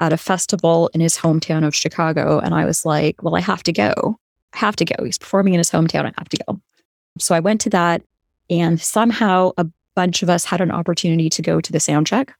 at 0.00 0.12
a 0.12 0.16
festival 0.16 0.90
in 0.92 1.00
his 1.00 1.16
hometown 1.16 1.64
of 1.64 1.74
Chicago. 1.74 2.40
And 2.40 2.54
I 2.54 2.64
was 2.64 2.84
like, 2.84 3.22
well, 3.22 3.36
I 3.36 3.40
have 3.40 3.62
to 3.64 3.72
go 3.72 4.18
have 4.54 4.76
to 4.76 4.84
go. 4.84 5.04
He's 5.04 5.18
performing 5.18 5.54
in 5.54 5.58
his 5.58 5.70
hometown. 5.70 6.06
I 6.06 6.12
have 6.18 6.28
to 6.28 6.38
go. 6.46 6.60
So 7.18 7.34
I 7.34 7.40
went 7.40 7.60
to 7.62 7.70
that, 7.70 8.02
and 8.48 8.80
somehow 8.80 9.52
a 9.56 9.66
bunch 9.94 10.22
of 10.22 10.30
us 10.30 10.44
had 10.44 10.60
an 10.60 10.70
opportunity 10.70 11.28
to 11.30 11.42
go 11.42 11.60
to 11.60 11.72
the 11.72 11.80
sound 11.80 12.06
check. 12.06 12.34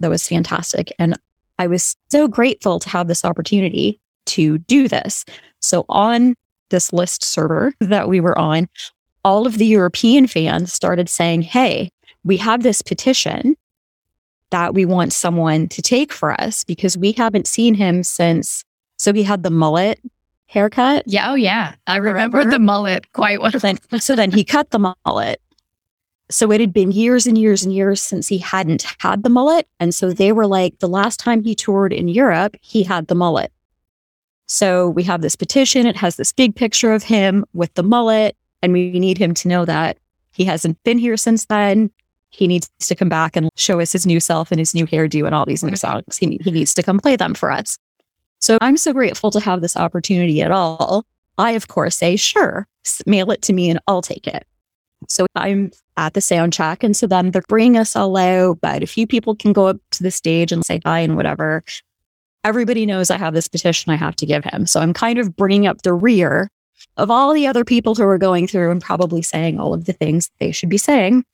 That 0.00 0.10
was 0.10 0.26
fantastic. 0.26 0.92
And 0.98 1.18
I 1.58 1.66
was 1.66 1.96
so 2.10 2.28
grateful 2.28 2.78
to 2.80 2.88
have 2.88 3.08
this 3.08 3.24
opportunity 3.24 4.00
to 4.26 4.58
do 4.58 4.88
this. 4.88 5.24
So 5.60 5.84
on 5.88 6.34
this 6.70 6.92
list 6.92 7.22
server 7.22 7.72
that 7.80 8.08
we 8.08 8.20
were 8.20 8.38
on, 8.38 8.68
all 9.24 9.46
of 9.46 9.58
the 9.58 9.66
European 9.66 10.26
fans 10.26 10.72
started 10.72 11.08
saying, 11.08 11.42
Hey, 11.42 11.90
we 12.24 12.36
have 12.38 12.62
this 12.62 12.82
petition 12.82 13.56
that 14.50 14.74
we 14.74 14.84
want 14.84 15.12
someone 15.12 15.68
to 15.68 15.82
take 15.82 16.12
for 16.12 16.38
us 16.40 16.62
because 16.64 16.96
we 16.96 17.12
haven't 17.12 17.46
seen 17.46 17.74
him 17.74 18.02
since. 18.02 18.64
So 18.98 19.12
he 19.12 19.22
had 19.22 19.42
the 19.42 19.50
mullet 19.50 20.00
haircut. 20.46 21.04
Yeah. 21.06 21.30
Oh, 21.30 21.34
yeah. 21.34 21.74
I 21.86 21.96
remember, 21.96 22.38
remember? 22.38 22.50
the 22.50 22.58
mullet 22.58 23.10
quite 23.12 23.40
well. 23.40 23.50
Then, 23.52 23.78
so 23.98 24.14
then 24.14 24.30
he 24.30 24.44
cut 24.44 24.70
the 24.70 24.78
mullet 24.78 25.40
So 26.30 26.50
it 26.52 26.60
had 26.60 26.72
been 26.72 26.92
years 26.92 27.26
and 27.26 27.38
years 27.38 27.62
and 27.62 27.72
years 27.72 28.02
since 28.02 28.28
he 28.28 28.38
hadn't 28.38 28.84
had 28.98 29.22
the 29.22 29.30
mullet. 29.30 29.66
And 29.80 29.94
so 29.94 30.12
they 30.12 30.32
were 30.32 30.46
like, 30.46 30.78
the 30.78 30.88
last 30.88 31.18
time 31.20 31.42
he 31.42 31.54
toured 31.54 31.92
in 31.92 32.08
Europe, 32.08 32.56
he 32.60 32.82
had 32.82 33.06
the 33.06 33.14
mullet. 33.14 33.52
So 34.46 34.88
we 34.90 35.02
have 35.04 35.22
this 35.22 35.36
petition. 35.36 35.86
It 35.86 35.96
has 35.96 36.16
this 36.16 36.32
big 36.32 36.54
picture 36.54 36.92
of 36.92 37.02
him 37.02 37.44
with 37.54 37.72
the 37.74 37.82
mullet. 37.82 38.36
And 38.62 38.72
we 38.72 38.98
need 38.98 39.18
him 39.18 39.34
to 39.34 39.48
know 39.48 39.64
that 39.64 39.96
he 40.32 40.44
hasn't 40.44 40.82
been 40.84 40.98
here 40.98 41.16
since 41.16 41.46
then. 41.46 41.90
He 42.30 42.46
needs 42.46 42.70
to 42.80 42.94
come 42.94 43.08
back 43.08 43.36
and 43.36 43.50
show 43.56 43.80
us 43.80 43.92
his 43.92 44.06
new 44.06 44.20
self 44.20 44.50
and 44.50 44.58
his 44.58 44.74
new 44.74 44.86
hairdo 44.86 45.26
and 45.26 45.34
all 45.34 45.44
these 45.44 45.62
new 45.62 45.76
songs. 45.76 46.16
He, 46.16 46.38
he 46.42 46.50
needs 46.50 46.72
to 46.74 46.82
come 46.82 46.98
play 46.98 47.16
them 47.16 47.34
for 47.34 47.50
us. 47.50 47.76
So 48.42 48.58
I'm 48.60 48.76
so 48.76 48.92
grateful 48.92 49.30
to 49.30 49.40
have 49.40 49.60
this 49.60 49.76
opportunity 49.76 50.42
at 50.42 50.50
all. 50.50 51.06
I, 51.38 51.52
of 51.52 51.68
course, 51.68 51.96
say, 51.96 52.16
sure, 52.16 52.66
mail 53.06 53.30
it 53.30 53.40
to 53.42 53.52
me 53.52 53.70
and 53.70 53.78
I'll 53.86 54.02
take 54.02 54.26
it. 54.26 54.44
So 55.08 55.26
I'm 55.36 55.70
at 55.96 56.14
the 56.14 56.20
sound 56.20 56.52
check. 56.52 56.82
And 56.82 56.96
so 56.96 57.06
then 57.06 57.30
they're 57.30 57.42
bringing 57.48 57.78
us 57.78 57.94
all 57.94 58.16
out, 58.16 58.58
but 58.60 58.82
a 58.82 58.86
few 58.88 59.06
people 59.06 59.36
can 59.36 59.52
go 59.52 59.68
up 59.68 59.76
to 59.92 60.02
the 60.02 60.10
stage 60.10 60.50
and 60.50 60.64
say 60.64 60.80
hi 60.84 61.00
and 61.00 61.16
whatever. 61.16 61.62
Everybody 62.42 62.84
knows 62.84 63.10
I 63.10 63.16
have 63.16 63.32
this 63.32 63.46
petition 63.46 63.92
I 63.92 63.96
have 63.96 64.16
to 64.16 64.26
give 64.26 64.42
him. 64.42 64.66
So 64.66 64.80
I'm 64.80 64.92
kind 64.92 65.20
of 65.20 65.36
bringing 65.36 65.68
up 65.68 65.82
the 65.82 65.94
rear 65.94 66.50
of 66.96 67.12
all 67.12 67.32
the 67.32 67.46
other 67.46 67.64
people 67.64 67.94
who 67.94 68.02
are 68.02 68.18
going 68.18 68.48
through 68.48 68.72
and 68.72 68.82
probably 68.82 69.22
saying 69.22 69.60
all 69.60 69.72
of 69.72 69.84
the 69.84 69.92
things 69.92 70.30
they 70.40 70.50
should 70.50 70.68
be 70.68 70.78
saying. 70.78 71.24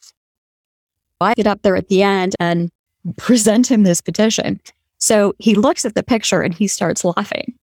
I 1.22 1.32
get 1.32 1.46
up 1.46 1.62
there 1.62 1.74
at 1.74 1.88
the 1.88 2.02
end 2.02 2.36
and 2.38 2.70
present 3.16 3.70
him 3.70 3.84
this 3.84 4.02
petition. 4.02 4.60
So 4.98 5.34
he 5.38 5.54
looks 5.54 5.84
at 5.84 5.94
the 5.94 6.02
picture 6.02 6.42
and 6.42 6.52
he 6.52 6.66
starts 6.66 7.04
laughing. 7.04 7.54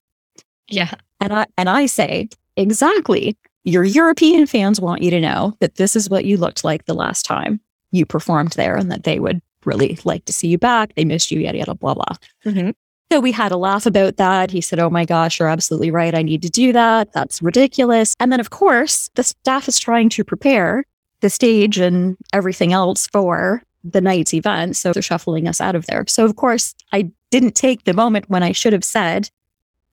Yeah. 0.68 0.94
And 1.20 1.34
I 1.34 1.46
and 1.58 1.70
I 1.70 1.86
say, 1.86 2.30
exactly. 2.56 3.38
Your 3.64 3.84
European 3.84 4.46
fans 4.46 4.80
want 4.80 5.02
you 5.02 5.10
to 5.10 5.20
know 5.20 5.56
that 5.60 5.76
this 5.76 5.96
is 5.96 6.08
what 6.08 6.26
you 6.26 6.38
looked 6.38 6.64
like 6.64 6.86
the 6.86 6.94
last 6.94 7.26
time 7.26 7.60
you 7.92 8.06
performed 8.06 8.52
there 8.52 8.76
and 8.76 8.92
that 8.92 9.06
they 9.06 9.20
would 9.20 9.42
really 9.66 9.98
like 10.04 10.26
to 10.26 10.34
see 10.34 10.48
you 10.48 10.60
back. 10.60 10.94
They 10.94 11.06
missed 11.06 11.32
you, 11.32 11.40
yada, 11.40 11.58
yada, 11.58 11.74
blah, 11.74 11.96
blah. 11.96 12.16
Mm-hmm. 12.46 12.70
So 13.12 13.20
we 13.20 13.32
had 13.32 13.52
a 13.52 13.58
laugh 13.58 13.86
about 13.86 14.18
that. 14.18 14.52
He 14.52 14.62
said, 14.62 14.80
Oh 14.80 14.90
my 14.90 15.06
gosh, 15.06 15.40
you're 15.40 15.48
absolutely 15.48 15.92
right. 15.92 16.14
I 16.14 16.22
need 16.22 16.42
to 16.42 16.50
do 16.50 16.74
that. 16.74 17.12
That's 17.14 17.42
ridiculous. 17.42 18.16
And 18.20 18.32
then, 18.32 18.40
of 18.40 18.50
course, 18.50 19.10
the 19.16 19.24
staff 19.24 19.68
is 19.68 19.80
trying 19.80 20.10
to 20.10 20.24
prepare 20.24 20.84
the 21.22 21.30
stage 21.30 21.78
and 21.78 22.18
everything 22.34 22.74
else 22.74 23.08
for 23.08 23.64
the 23.86 24.02
night's 24.02 24.34
event. 24.34 24.76
So 24.76 24.92
they're 24.92 25.02
shuffling 25.02 25.48
us 25.48 25.62
out 25.62 25.76
of 25.76 25.86
there. 25.86 26.04
So, 26.08 26.26
of 26.26 26.36
course, 26.36 26.74
I 26.92 27.12
didn't 27.32 27.56
take 27.56 27.84
the 27.84 27.94
moment 27.94 28.30
when 28.30 28.44
I 28.44 28.52
should 28.52 28.74
have 28.74 28.84
said, 28.84 29.30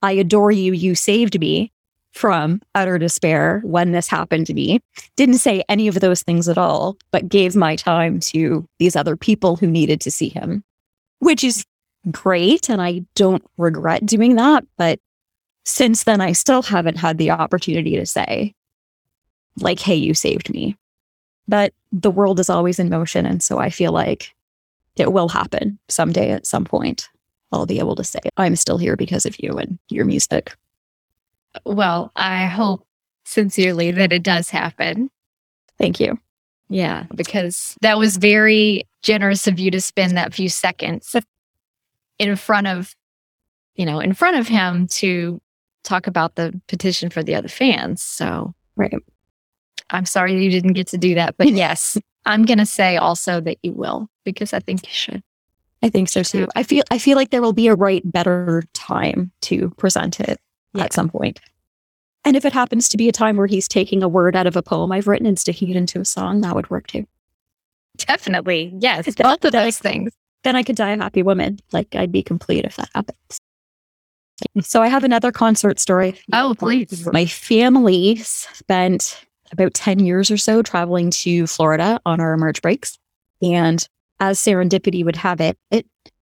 I 0.01 0.13
adore 0.13 0.51
you. 0.51 0.73
You 0.73 0.95
saved 0.95 1.39
me 1.39 1.71
from 2.11 2.61
utter 2.75 2.97
despair 2.97 3.61
when 3.63 3.91
this 3.91 4.07
happened 4.07 4.47
to 4.47 4.53
me. 4.53 4.79
Didn't 5.15 5.37
say 5.37 5.63
any 5.69 5.87
of 5.87 5.99
those 5.99 6.21
things 6.21 6.49
at 6.49 6.57
all, 6.57 6.97
but 7.11 7.29
gave 7.29 7.55
my 7.55 7.75
time 7.75 8.19
to 8.21 8.67
these 8.79 8.95
other 8.95 9.15
people 9.15 9.55
who 9.55 9.67
needed 9.67 10.01
to 10.01 10.11
see 10.11 10.29
him, 10.29 10.63
which 11.19 11.43
is 11.43 11.65
great. 12.11 12.69
And 12.69 12.81
I 12.81 13.03
don't 13.15 13.43
regret 13.57 14.05
doing 14.05 14.35
that. 14.35 14.65
But 14.77 14.99
since 15.65 16.03
then, 16.03 16.21
I 16.21 16.33
still 16.33 16.61
haven't 16.61 16.97
had 16.97 17.17
the 17.17 17.31
opportunity 17.31 17.95
to 17.95 18.05
say, 18.05 18.53
like, 19.59 19.79
hey, 19.79 19.95
you 19.95 20.13
saved 20.13 20.49
me. 20.49 20.75
But 21.47 21.73
the 21.91 22.11
world 22.11 22.39
is 22.39 22.49
always 22.49 22.79
in 22.79 22.89
motion. 22.89 23.25
And 23.25 23.43
so 23.43 23.59
I 23.59 23.69
feel 23.69 23.91
like 23.91 24.33
it 24.95 25.11
will 25.11 25.29
happen 25.29 25.79
someday 25.89 26.31
at 26.31 26.45
some 26.45 26.65
point. 26.65 27.09
I'll 27.51 27.65
be 27.65 27.79
able 27.79 27.95
to 27.95 28.03
say, 28.03 28.19
I'm 28.37 28.55
still 28.55 28.77
here 28.77 28.95
because 28.95 29.25
of 29.25 29.35
you 29.39 29.57
and 29.57 29.77
your 29.89 30.05
music. 30.05 30.55
Well, 31.65 32.11
I 32.15 32.45
hope 32.45 32.87
sincerely 33.25 33.91
that 33.91 34.11
it 34.11 34.23
does 34.23 34.49
happen. 34.49 35.09
Thank 35.77 35.99
you. 35.99 36.19
Yeah, 36.69 37.05
because 37.13 37.75
that 37.81 37.99
was 37.99 38.17
very 38.17 38.87
generous 39.03 39.47
of 39.47 39.59
you 39.59 39.69
to 39.71 39.81
spend 39.81 40.17
that 40.17 40.33
few 40.33 40.49
seconds 40.49 41.15
in 42.17 42.35
front 42.35 42.67
of, 42.67 42.95
you 43.75 43.85
know, 43.85 43.99
in 43.99 44.13
front 44.13 44.37
of 44.37 44.47
him 44.47 44.87
to 44.87 45.39
talk 45.83 46.07
about 46.07 46.35
the 46.35 46.59
petition 46.67 47.09
for 47.09 47.21
the 47.21 47.35
other 47.35 47.49
fans. 47.49 48.01
So, 48.01 48.55
right. 48.75 48.93
I'm 49.93 50.05
sorry 50.05 50.43
you 50.43 50.49
didn't 50.49 50.73
get 50.73 50.87
to 50.87 50.97
do 50.97 51.15
that, 51.15 51.35
but 51.37 51.47
yes, 51.51 51.97
I'm 52.25 52.43
going 52.45 52.57
to 52.57 52.65
say 52.65 52.97
also 52.97 53.39
that 53.41 53.57
you 53.63 53.71
will 53.71 54.09
because 54.25 54.53
I 54.53 54.59
think 54.59 54.85
you 54.85 54.93
should. 54.93 55.23
I 55.81 55.89
think 55.89 56.09
so 56.09 56.23
too. 56.23 56.47
I 56.55 56.63
feel 56.63 56.83
I 56.91 56.97
feel 56.97 57.17
like 57.17 57.29
there 57.29 57.41
will 57.41 57.53
be 57.53 57.67
a 57.67 57.75
right 57.75 58.01
better 58.09 58.63
time 58.73 59.31
to 59.41 59.69
present 59.71 60.19
it 60.21 60.39
yeah. 60.73 60.85
at 60.85 60.93
some 60.93 61.09
point. 61.09 61.41
And 62.25 62.37
if 62.37 62.45
it 62.45 62.53
happens 62.53 62.87
to 62.89 62.97
be 62.97 63.09
a 63.09 63.11
time 63.11 63.35
where 63.35 63.47
he's 63.47 63.67
taking 63.67 64.01
a 64.01 64.07
word 64.07 64.33
out 64.33 64.47
of 64.47 64.55
a 64.55 64.61
poem 64.61 64.93
I've 64.93 65.07
written 65.07 65.27
and 65.27 65.37
sticking 65.37 65.69
it 65.69 65.75
into 65.75 65.99
a 65.99 66.05
song, 66.05 66.39
that 66.41 66.55
would 66.55 66.69
work 66.69 66.87
too. 66.87 67.05
Definitely. 67.97 68.73
Yes. 68.79 69.13
Both 69.15 69.43
of 69.43 69.51
those 69.51 69.77
things. 69.77 70.13
Then 70.43 70.55
I 70.55 70.63
could 70.63 70.77
die 70.77 70.91
a 70.91 70.97
happy 70.97 71.21
woman. 71.21 71.59
Like 71.73 71.95
I'd 71.95 72.13
be 72.13 72.23
complete 72.23 72.63
if 72.63 72.77
that 72.77 72.89
happens. 72.95 73.39
So 74.61 74.81
I 74.81 74.87
have 74.87 75.03
another 75.03 75.31
concert 75.31 75.79
story. 75.79 76.19
Oh, 76.31 76.55
please. 76.57 77.07
My 77.11 77.25
family 77.25 78.17
spent 78.17 79.25
about 79.53 79.73
10 79.73 79.99
years 79.99 80.29
or 80.29 80.37
so 80.37 80.61
traveling 80.61 81.09
to 81.11 81.47
Florida 81.47 82.01
on 82.05 82.19
our 82.19 82.35
March 82.35 82.61
breaks. 82.61 82.99
And 83.41 83.87
as 84.19 84.39
serendipity 84.39 85.05
would 85.05 85.15
have 85.15 85.39
it, 85.39 85.57
it 85.71 85.85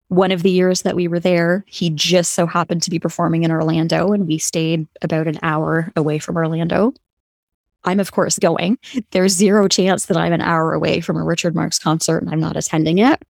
one 0.09 0.31
of 0.31 0.43
the 0.43 0.50
years 0.50 0.83
that 0.83 0.95
we 0.95 1.09
were 1.09 1.21
there, 1.21 1.64
he 1.67 1.88
just 1.88 2.35
so 2.35 2.47
happened 2.47 2.83
to 2.83 2.91
be 2.91 2.99
performing 2.99 3.45
in 3.45 3.50
Orlando, 3.50 4.12
and 4.12 4.26
we 4.26 4.37
stayed 4.37 4.87
about 5.00 5.26
an 5.26 5.38
hour 5.43 5.91
away 5.97 6.19
from 6.19 6.37
Orlando. 6.37 6.93
I'm, 7.85 7.99
of 7.99 8.12
course, 8.12 8.38
going. 8.38 8.79
There's 9.11 9.33
zero 9.33 9.69
chance 9.69 10.07
that 10.07 10.19
I'm 10.19 10.35
an 10.35 10.43
hour 10.43 10.75
away 10.75 11.00
from 11.00 11.17
a 11.17 11.25
Richard 11.25 11.55
Marx 11.55 11.79
concert 11.79 12.19
and 12.19 12.31
I'm 12.31 12.41
not 12.41 12.57
attending 12.57 12.99
it. 12.99 13.23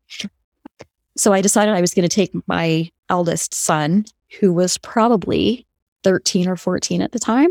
So 1.17 1.33
I 1.33 1.43
decided 1.43 1.75
I 1.75 1.83
was 1.83 1.93
going 1.93 2.09
to 2.09 2.15
take 2.15 2.33
my 2.49 2.91
eldest 3.11 3.53
son, 3.53 4.07
who 4.41 4.53
was 4.53 4.79
probably 4.79 5.67
13 6.03 6.49
or 6.49 6.57
14 6.57 7.03
at 7.03 7.13
the 7.13 7.19
time. 7.19 7.51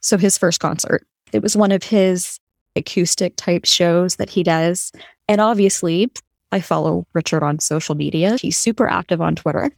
So 0.00 0.18
his 0.18 0.36
first 0.36 0.60
concert. 0.60 1.06
It 1.32 1.42
was 1.42 1.56
one 1.56 1.72
of 1.72 1.82
his 1.82 2.38
acoustic 2.76 3.34
type 3.36 3.64
shows 3.64 4.16
that 4.16 4.30
he 4.30 4.42
does. 4.42 4.92
And 5.28 5.40
obviously, 5.40 6.10
I 6.52 6.60
follow 6.60 7.06
Richard 7.12 7.42
on 7.42 7.58
social 7.58 7.94
media. 7.94 8.36
He's 8.36 8.56
super 8.56 8.88
active 8.88 9.20
on 9.20 9.36
Twitter. 9.36 9.70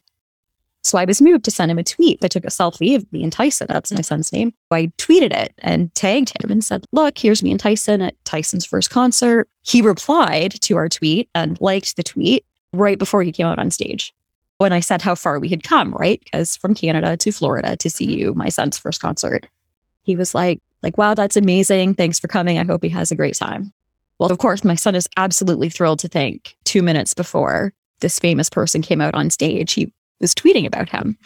So 0.82 0.96
I 0.96 1.04
was 1.04 1.20
moved 1.20 1.44
to 1.44 1.50
send 1.50 1.70
him 1.70 1.78
a 1.78 1.84
tweet. 1.84 2.24
I 2.24 2.28
took 2.28 2.44
a 2.44 2.48
selfie 2.48 2.96
of 2.96 3.10
me 3.12 3.22
and 3.22 3.32
Tyson. 3.32 3.66
That's 3.68 3.92
my 3.92 4.00
son's 4.00 4.32
name. 4.32 4.54
I 4.70 4.86
tweeted 4.96 5.32
it 5.32 5.52
and 5.58 5.94
tagged 5.94 6.32
him 6.42 6.50
and 6.50 6.64
said, 6.64 6.84
Look, 6.92 7.18
here's 7.18 7.42
me 7.42 7.50
and 7.50 7.60
Tyson 7.60 8.00
at 8.00 8.24
Tyson's 8.24 8.64
first 8.64 8.88
concert. 8.88 9.48
He 9.62 9.82
replied 9.82 10.52
to 10.62 10.76
our 10.76 10.88
tweet 10.88 11.28
and 11.34 11.60
liked 11.60 11.96
the 11.96 12.02
tweet 12.02 12.46
right 12.72 12.98
before 12.98 13.22
he 13.22 13.32
came 13.32 13.46
out 13.46 13.58
on 13.58 13.70
stage. 13.70 14.14
When 14.56 14.72
I 14.72 14.80
said 14.80 15.02
how 15.02 15.14
far 15.14 15.38
we 15.38 15.48
had 15.48 15.64
come, 15.64 15.92
right? 15.92 16.20
Because 16.24 16.56
from 16.56 16.74
Canada 16.74 17.16
to 17.16 17.32
Florida 17.32 17.76
to 17.76 17.90
see 17.90 18.04
you, 18.04 18.34
my 18.34 18.48
son's 18.48 18.78
first 18.78 19.00
concert. 19.00 19.46
He 20.02 20.16
was 20.16 20.34
like, 20.34 20.60
like, 20.82 20.98
wow, 20.98 21.14
that's 21.14 21.36
amazing. 21.36 21.94
Thanks 21.94 22.18
for 22.18 22.28
coming. 22.28 22.58
I 22.58 22.64
hope 22.64 22.82
he 22.82 22.88
has 22.90 23.10
a 23.10 23.16
great 23.16 23.34
time. 23.34 23.72
Well, 24.18 24.30
of 24.30 24.38
course, 24.38 24.64
my 24.64 24.74
son 24.74 24.94
is 24.94 25.08
absolutely 25.16 25.70
thrilled 25.70 25.98
to 26.00 26.08
think 26.08 26.56
two 26.64 26.82
minutes 26.82 27.14
before 27.14 27.72
this 28.00 28.18
famous 28.18 28.50
person 28.50 28.82
came 28.82 29.00
out 29.00 29.14
on 29.14 29.30
stage, 29.30 29.72
he 29.72 29.92
was 30.20 30.34
tweeting 30.34 30.66
about 30.66 30.88
him. 30.88 31.16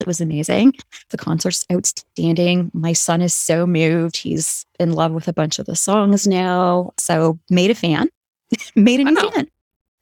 It 0.00 0.06
was 0.06 0.20
amazing. 0.20 0.74
The 1.10 1.16
concert's 1.16 1.64
outstanding. 1.70 2.70
My 2.74 2.92
son 2.92 3.22
is 3.22 3.34
so 3.34 3.66
moved. 3.66 4.16
He's 4.16 4.66
in 4.80 4.92
love 4.92 5.12
with 5.12 5.28
a 5.28 5.32
bunch 5.32 5.58
of 5.60 5.66
the 5.66 5.76
songs 5.76 6.26
now. 6.26 6.92
So 6.98 7.38
made 7.50 7.70
a 7.70 7.74
fan, 7.74 8.08
made 8.74 9.00
a 9.00 9.04
new 9.04 9.14
wow. 9.14 9.30
fan 9.30 9.48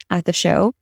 at 0.08 0.24
the 0.24 0.32
show. 0.32 0.74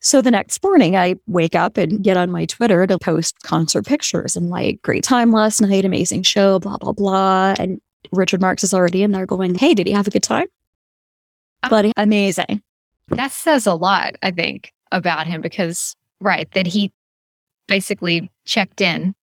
So 0.00 0.22
the 0.22 0.30
next 0.30 0.62
morning, 0.62 0.96
I 0.96 1.16
wake 1.26 1.54
up 1.54 1.76
and 1.76 2.02
get 2.02 2.16
on 2.16 2.30
my 2.30 2.44
Twitter 2.44 2.86
to 2.86 2.98
post 2.98 3.42
concert 3.42 3.84
pictures 3.84 4.36
and 4.36 4.48
like, 4.48 4.80
great 4.82 5.02
time 5.02 5.32
last 5.32 5.60
night, 5.60 5.84
amazing 5.84 6.22
show, 6.22 6.60
blah, 6.60 6.76
blah, 6.76 6.92
blah. 6.92 7.54
And 7.58 7.80
Richard 8.12 8.40
Marx 8.40 8.62
is 8.62 8.72
already 8.72 9.02
in 9.02 9.10
there 9.10 9.26
going, 9.26 9.56
Hey, 9.56 9.74
did 9.74 9.86
he 9.86 9.92
have 9.92 10.06
a 10.06 10.10
good 10.10 10.22
time? 10.22 10.46
but 11.68 11.92
amazing. 11.96 12.62
That 13.08 13.32
says 13.32 13.66
a 13.66 13.74
lot, 13.74 14.14
I 14.22 14.30
think, 14.30 14.72
about 14.92 15.26
him 15.26 15.40
because, 15.40 15.96
right, 16.20 16.50
that 16.52 16.66
he 16.66 16.92
basically 17.66 18.30
checked 18.44 18.80
in, 18.80 19.14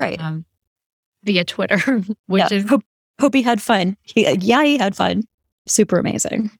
right, 0.00 0.20
um, 0.20 0.44
via 1.22 1.44
Twitter, 1.44 1.78
which 2.26 2.50
yeah. 2.50 2.56
is 2.56 2.68
hope, 2.68 2.82
hope 3.20 3.34
he 3.34 3.42
had 3.42 3.62
fun. 3.62 3.96
He, 4.02 4.28
yeah, 4.40 4.64
he 4.64 4.78
had 4.78 4.96
fun. 4.96 5.22
Super 5.66 5.98
amazing. 5.98 6.50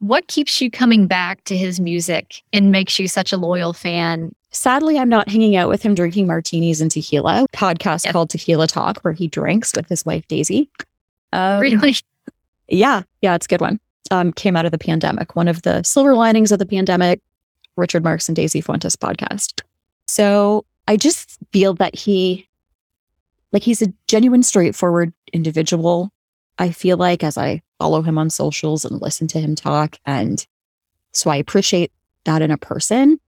What 0.00 0.26
keeps 0.26 0.60
you 0.60 0.70
coming 0.70 1.06
back 1.06 1.44
to 1.44 1.56
his 1.56 1.80
music 1.80 2.42
and 2.52 2.72
makes 2.72 2.98
you 2.98 3.08
such 3.08 3.32
a 3.32 3.36
loyal 3.36 3.72
fan? 3.72 4.34
Sadly, 4.50 4.98
I'm 4.98 5.08
not 5.08 5.28
hanging 5.28 5.56
out 5.56 5.68
with 5.68 5.82
him 5.82 5.94
drinking 5.94 6.26
martinis 6.26 6.80
and 6.80 6.90
tequila. 6.90 7.46
Podcast 7.52 8.04
yep. 8.04 8.12
called 8.12 8.30
Tequila 8.30 8.66
Talk, 8.66 9.00
where 9.02 9.12
he 9.14 9.28
drinks 9.28 9.72
with 9.76 9.88
his 9.88 10.04
wife 10.04 10.26
Daisy. 10.28 10.68
Um, 11.32 11.60
really? 11.60 11.96
Yeah, 12.72 13.02
yeah, 13.20 13.34
it's 13.34 13.46
a 13.46 13.48
good 13.48 13.60
one 13.60 13.80
um, 14.10 14.32
came 14.32 14.56
out 14.56 14.66
of 14.66 14.72
the 14.72 14.78
pandemic. 14.78 15.36
One 15.36 15.48
of 15.48 15.62
the 15.62 15.82
silver 15.82 16.14
linings 16.14 16.52
of 16.52 16.58
the 16.58 16.66
pandemic, 16.66 17.20
Richard 17.76 18.04
Marx 18.04 18.28
and 18.28 18.36
Daisy 18.36 18.60
Fuentes 18.60 18.96
podcast. 18.96 19.62
So 20.06 20.64
I 20.88 20.96
just 20.96 21.38
feel 21.52 21.74
that 21.74 21.94
he, 21.94 22.48
like, 23.52 23.62
he's 23.62 23.82
a 23.82 23.92
genuine, 24.08 24.42
straightforward 24.42 25.12
individual. 25.32 26.10
I 26.58 26.72
feel 26.72 26.96
like 26.96 27.22
as 27.22 27.38
I 27.38 27.62
follow 27.80 28.02
him 28.02 28.18
on 28.18 28.28
socials 28.28 28.84
and 28.84 29.00
listen 29.00 29.26
to 29.26 29.40
him 29.40 29.56
talk. 29.56 29.96
And 30.04 30.46
so 31.12 31.30
I 31.30 31.36
appreciate 31.36 31.90
that 32.24 32.42
in 32.42 32.50
a 32.50 32.58
person. 32.58 33.18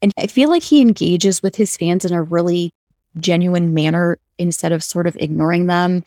And 0.00 0.12
I 0.16 0.28
feel 0.28 0.48
like 0.48 0.62
he 0.62 0.80
engages 0.80 1.42
with 1.42 1.56
his 1.56 1.76
fans 1.76 2.04
in 2.04 2.12
a 2.12 2.22
really 2.22 2.72
genuine 3.18 3.74
manner 3.74 4.18
instead 4.38 4.70
of 4.70 4.84
sort 4.84 5.08
of 5.08 5.16
ignoring 5.16 5.66
them. 5.66 6.04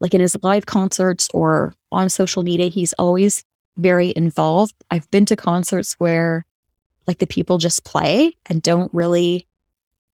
Like 0.00 0.14
in 0.14 0.20
his 0.20 0.36
live 0.44 0.66
concerts 0.66 1.28
or 1.34 1.74
on 1.90 2.08
social 2.08 2.44
media, 2.44 2.68
he's 2.68 2.92
always 2.94 3.44
very 3.76 4.12
involved. 4.14 4.74
I've 4.90 5.10
been 5.10 5.26
to 5.26 5.36
concerts 5.36 5.94
where 5.94 6.46
like 7.08 7.18
the 7.18 7.26
people 7.26 7.58
just 7.58 7.84
play 7.84 8.36
and 8.46 8.62
don't 8.62 8.94
really 8.94 9.48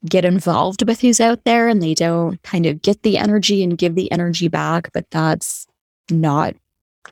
get 0.09 0.25
involved 0.25 0.87
with 0.87 1.01
who's 1.01 1.21
out 1.21 1.45
there 1.45 1.69
and 1.69 1.83
they 1.83 1.95
don't 1.95 2.43
kind 2.43 2.65
of 2.65 2.81
get 2.81 3.03
the 3.03 3.19
energy 3.19 3.63
and 3.63 3.77
give 3.77 3.95
the 3.95 4.11
energy 4.11 4.49
back. 4.49 4.91
But 4.95 5.11
that's 5.11 5.67
not 6.11 6.55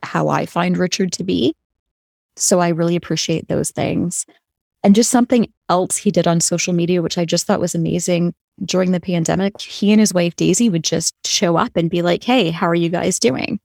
how 0.01 0.29
I 0.29 0.45
find 0.45 0.77
Richard 0.77 1.11
to 1.13 1.23
be. 1.23 1.53
So 2.35 2.59
I 2.59 2.69
really 2.69 2.95
appreciate 2.95 3.47
those 3.47 3.71
things. 3.71 4.25
And 4.83 4.95
just 4.95 5.11
something 5.11 5.51
else 5.69 5.97
he 5.97 6.11
did 6.11 6.27
on 6.27 6.41
social 6.41 6.73
media, 6.73 7.01
which 7.01 7.17
I 7.17 7.25
just 7.25 7.47
thought 7.47 7.59
was 7.59 7.75
amazing 7.75 8.33
during 8.63 8.91
the 8.91 8.99
pandemic, 8.99 9.59
he 9.61 9.91
and 9.91 9.99
his 9.99 10.13
wife 10.13 10.35
Daisy 10.35 10.69
would 10.69 10.83
just 10.83 11.15
show 11.25 11.55
up 11.55 11.71
and 11.75 11.89
be 11.89 12.01
like, 12.01 12.23
Hey, 12.23 12.51
how 12.51 12.67
are 12.67 12.75
you 12.75 12.89
guys 12.89 13.19
doing? 13.19 13.59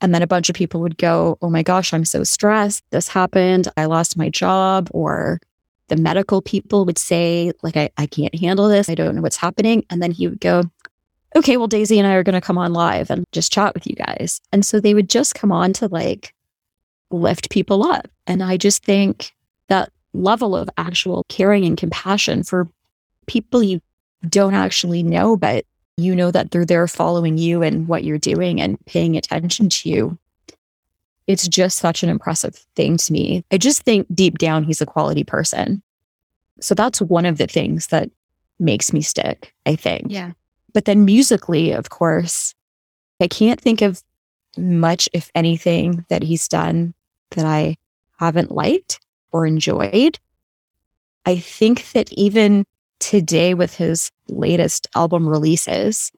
And 0.00 0.14
then 0.14 0.22
a 0.22 0.26
bunch 0.26 0.48
of 0.48 0.56
people 0.56 0.80
would 0.80 0.98
go, 0.98 1.38
Oh 1.40 1.50
my 1.50 1.62
gosh, 1.62 1.92
I'm 1.92 2.04
so 2.04 2.24
stressed. 2.24 2.82
This 2.90 3.08
happened. 3.08 3.68
I 3.76 3.84
lost 3.84 4.16
my 4.16 4.28
job. 4.28 4.88
Or 4.92 5.40
the 5.88 5.96
medical 5.96 6.40
people 6.42 6.84
would 6.84 6.98
say, 6.98 7.52
like, 7.62 7.76
I, 7.76 7.90
I 7.96 8.06
can't 8.06 8.34
handle 8.34 8.68
this. 8.68 8.88
I 8.88 8.94
don't 8.94 9.14
know 9.14 9.22
what's 9.22 9.36
happening. 9.36 9.84
And 9.90 10.02
then 10.02 10.12
he 10.12 10.28
would 10.28 10.40
go, 10.40 10.64
Okay, 11.36 11.56
well, 11.56 11.68
Daisy 11.68 11.98
and 11.98 12.08
I 12.08 12.14
are 12.14 12.24
going 12.24 12.34
to 12.34 12.40
come 12.40 12.58
on 12.58 12.72
live 12.72 13.10
and 13.10 13.24
just 13.32 13.52
chat 13.52 13.74
with 13.74 13.86
you 13.86 13.94
guys. 13.94 14.40
And 14.52 14.64
so 14.66 14.80
they 14.80 14.94
would 14.94 15.08
just 15.08 15.34
come 15.34 15.52
on 15.52 15.72
to 15.74 15.86
like 15.88 16.34
lift 17.10 17.50
people 17.50 17.84
up. 17.84 18.08
And 18.26 18.42
I 18.42 18.56
just 18.56 18.84
think 18.84 19.32
that 19.68 19.92
level 20.12 20.56
of 20.56 20.68
actual 20.76 21.24
caring 21.28 21.64
and 21.64 21.76
compassion 21.76 22.42
for 22.42 22.68
people 23.26 23.62
you 23.62 23.80
don't 24.28 24.54
actually 24.54 25.02
know, 25.02 25.36
but 25.36 25.64
you 25.96 26.16
know 26.16 26.30
that 26.30 26.50
they're 26.50 26.64
there 26.64 26.88
following 26.88 27.38
you 27.38 27.62
and 27.62 27.86
what 27.86 28.04
you're 28.04 28.18
doing 28.18 28.60
and 28.60 28.84
paying 28.86 29.16
attention 29.16 29.68
to 29.68 29.88
you. 29.88 30.18
It's 31.26 31.46
just 31.46 31.78
such 31.78 32.02
an 32.02 32.08
impressive 32.08 32.56
thing 32.74 32.96
to 32.96 33.12
me. 33.12 33.44
I 33.52 33.58
just 33.58 33.82
think 33.82 34.06
deep 34.12 34.38
down, 34.38 34.64
he's 34.64 34.80
a 34.80 34.86
quality 34.86 35.22
person. 35.22 35.82
So 36.60 36.74
that's 36.74 37.00
one 37.00 37.24
of 37.24 37.38
the 37.38 37.46
things 37.46 37.88
that 37.88 38.10
makes 38.58 38.92
me 38.92 39.00
stick, 39.00 39.54
I 39.64 39.76
think. 39.76 40.06
Yeah. 40.08 40.32
But 40.72 40.84
then 40.84 41.04
musically, 41.04 41.72
of 41.72 41.90
course, 41.90 42.54
I 43.20 43.28
can't 43.28 43.60
think 43.60 43.82
of 43.82 44.02
much, 44.56 45.08
if 45.12 45.30
anything, 45.34 46.04
that 46.08 46.22
he's 46.22 46.48
done 46.48 46.94
that 47.32 47.44
I 47.44 47.76
haven't 48.18 48.50
liked 48.50 49.00
or 49.32 49.46
enjoyed. 49.46 50.18
I 51.26 51.36
think 51.36 51.92
that 51.92 52.12
even 52.12 52.64
today, 52.98 53.54
with 53.54 53.74
his 53.74 54.10
latest 54.28 54.86
album 54.94 55.28
releases 55.28 56.12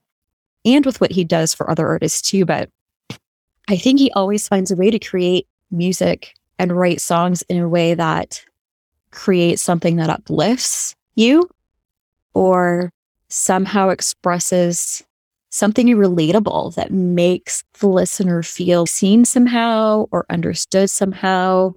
and 0.64 0.84
with 0.86 1.00
what 1.00 1.12
he 1.12 1.24
does 1.24 1.54
for 1.54 1.70
other 1.70 1.86
artists 1.86 2.22
too, 2.22 2.44
but 2.44 2.68
I 3.68 3.76
think 3.76 3.98
he 3.98 4.10
always 4.12 4.48
finds 4.48 4.70
a 4.70 4.76
way 4.76 4.90
to 4.90 4.98
create 4.98 5.46
music 5.70 6.34
and 6.58 6.72
write 6.72 7.00
songs 7.00 7.42
in 7.42 7.58
a 7.58 7.68
way 7.68 7.94
that 7.94 8.44
creates 9.10 9.62
something 9.62 9.96
that 9.96 10.10
uplifts 10.10 10.94
you 11.14 11.48
or 12.34 12.90
somehow 13.32 13.88
expresses 13.88 15.02
something 15.48 15.86
relatable 15.88 16.74
that 16.74 16.90
makes 16.90 17.64
the 17.80 17.86
listener 17.86 18.42
feel 18.42 18.84
seen 18.84 19.24
somehow 19.24 20.06
or 20.10 20.26
understood 20.28 20.90
somehow. 20.90 21.72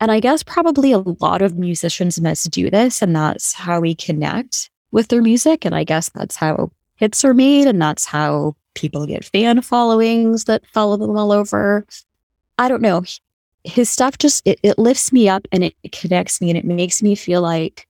And 0.00 0.10
I 0.10 0.18
guess 0.18 0.42
probably 0.42 0.92
a 0.92 0.98
lot 0.98 1.42
of 1.42 1.58
musicians 1.58 2.20
must 2.20 2.50
do 2.50 2.70
this, 2.70 3.02
and 3.02 3.14
that's 3.14 3.52
how 3.52 3.80
we 3.80 3.94
connect 3.94 4.70
with 4.92 5.08
their 5.08 5.22
music. 5.22 5.64
And 5.64 5.74
I 5.74 5.84
guess 5.84 6.08
that's 6.10 6.36
how 6.36 6.70
hits 6.96 7.24
are 7.24 7.34
made, 7.34 7.66
and 7.66 7.80
that's 7.80 8.06
how 8.06 8.56
people 8.74 9.06
get 9.06 9.24
fan 9.24 9.60
followings 9.60 10.44
that 10.44 10.66
follow 10.72 10.96
them 10.96 11.16
all 11.16 11.32
over. 11.32 11.86
I 12.58 12.68
don't 12.68 12.82
know. 12.82 13.04
His 13.64 13.90
stuff 13.90 14.16
just 14.16 14.46
it, 14.46 14.58
it 14.62 14.78
lifts 14.78 15.12
me 15.12 15.28
up 15.28 15.46
and 15.52 15.64
it, 15.64 15.74
it 15.82 15.92
connects 15.92 16.40
me 16.40 16.50
and 16.50 16.58
it 16.58 16.64
makes 16.64 17.02
me 17.02 17.14
feel 17.14 17.42
like 17.42 17.86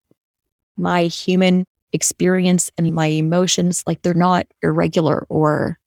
my 0.76 1.04
human 1.04 1.64
experience 1.96 2.70
and 2.78 2.94
my 2.94 3.06
emotions 3.06 3.82
like 3.86 4.02
they're 4.02 4.14
not 4.14 4.46
irregular 4.62 5.26
or 5.28 5.80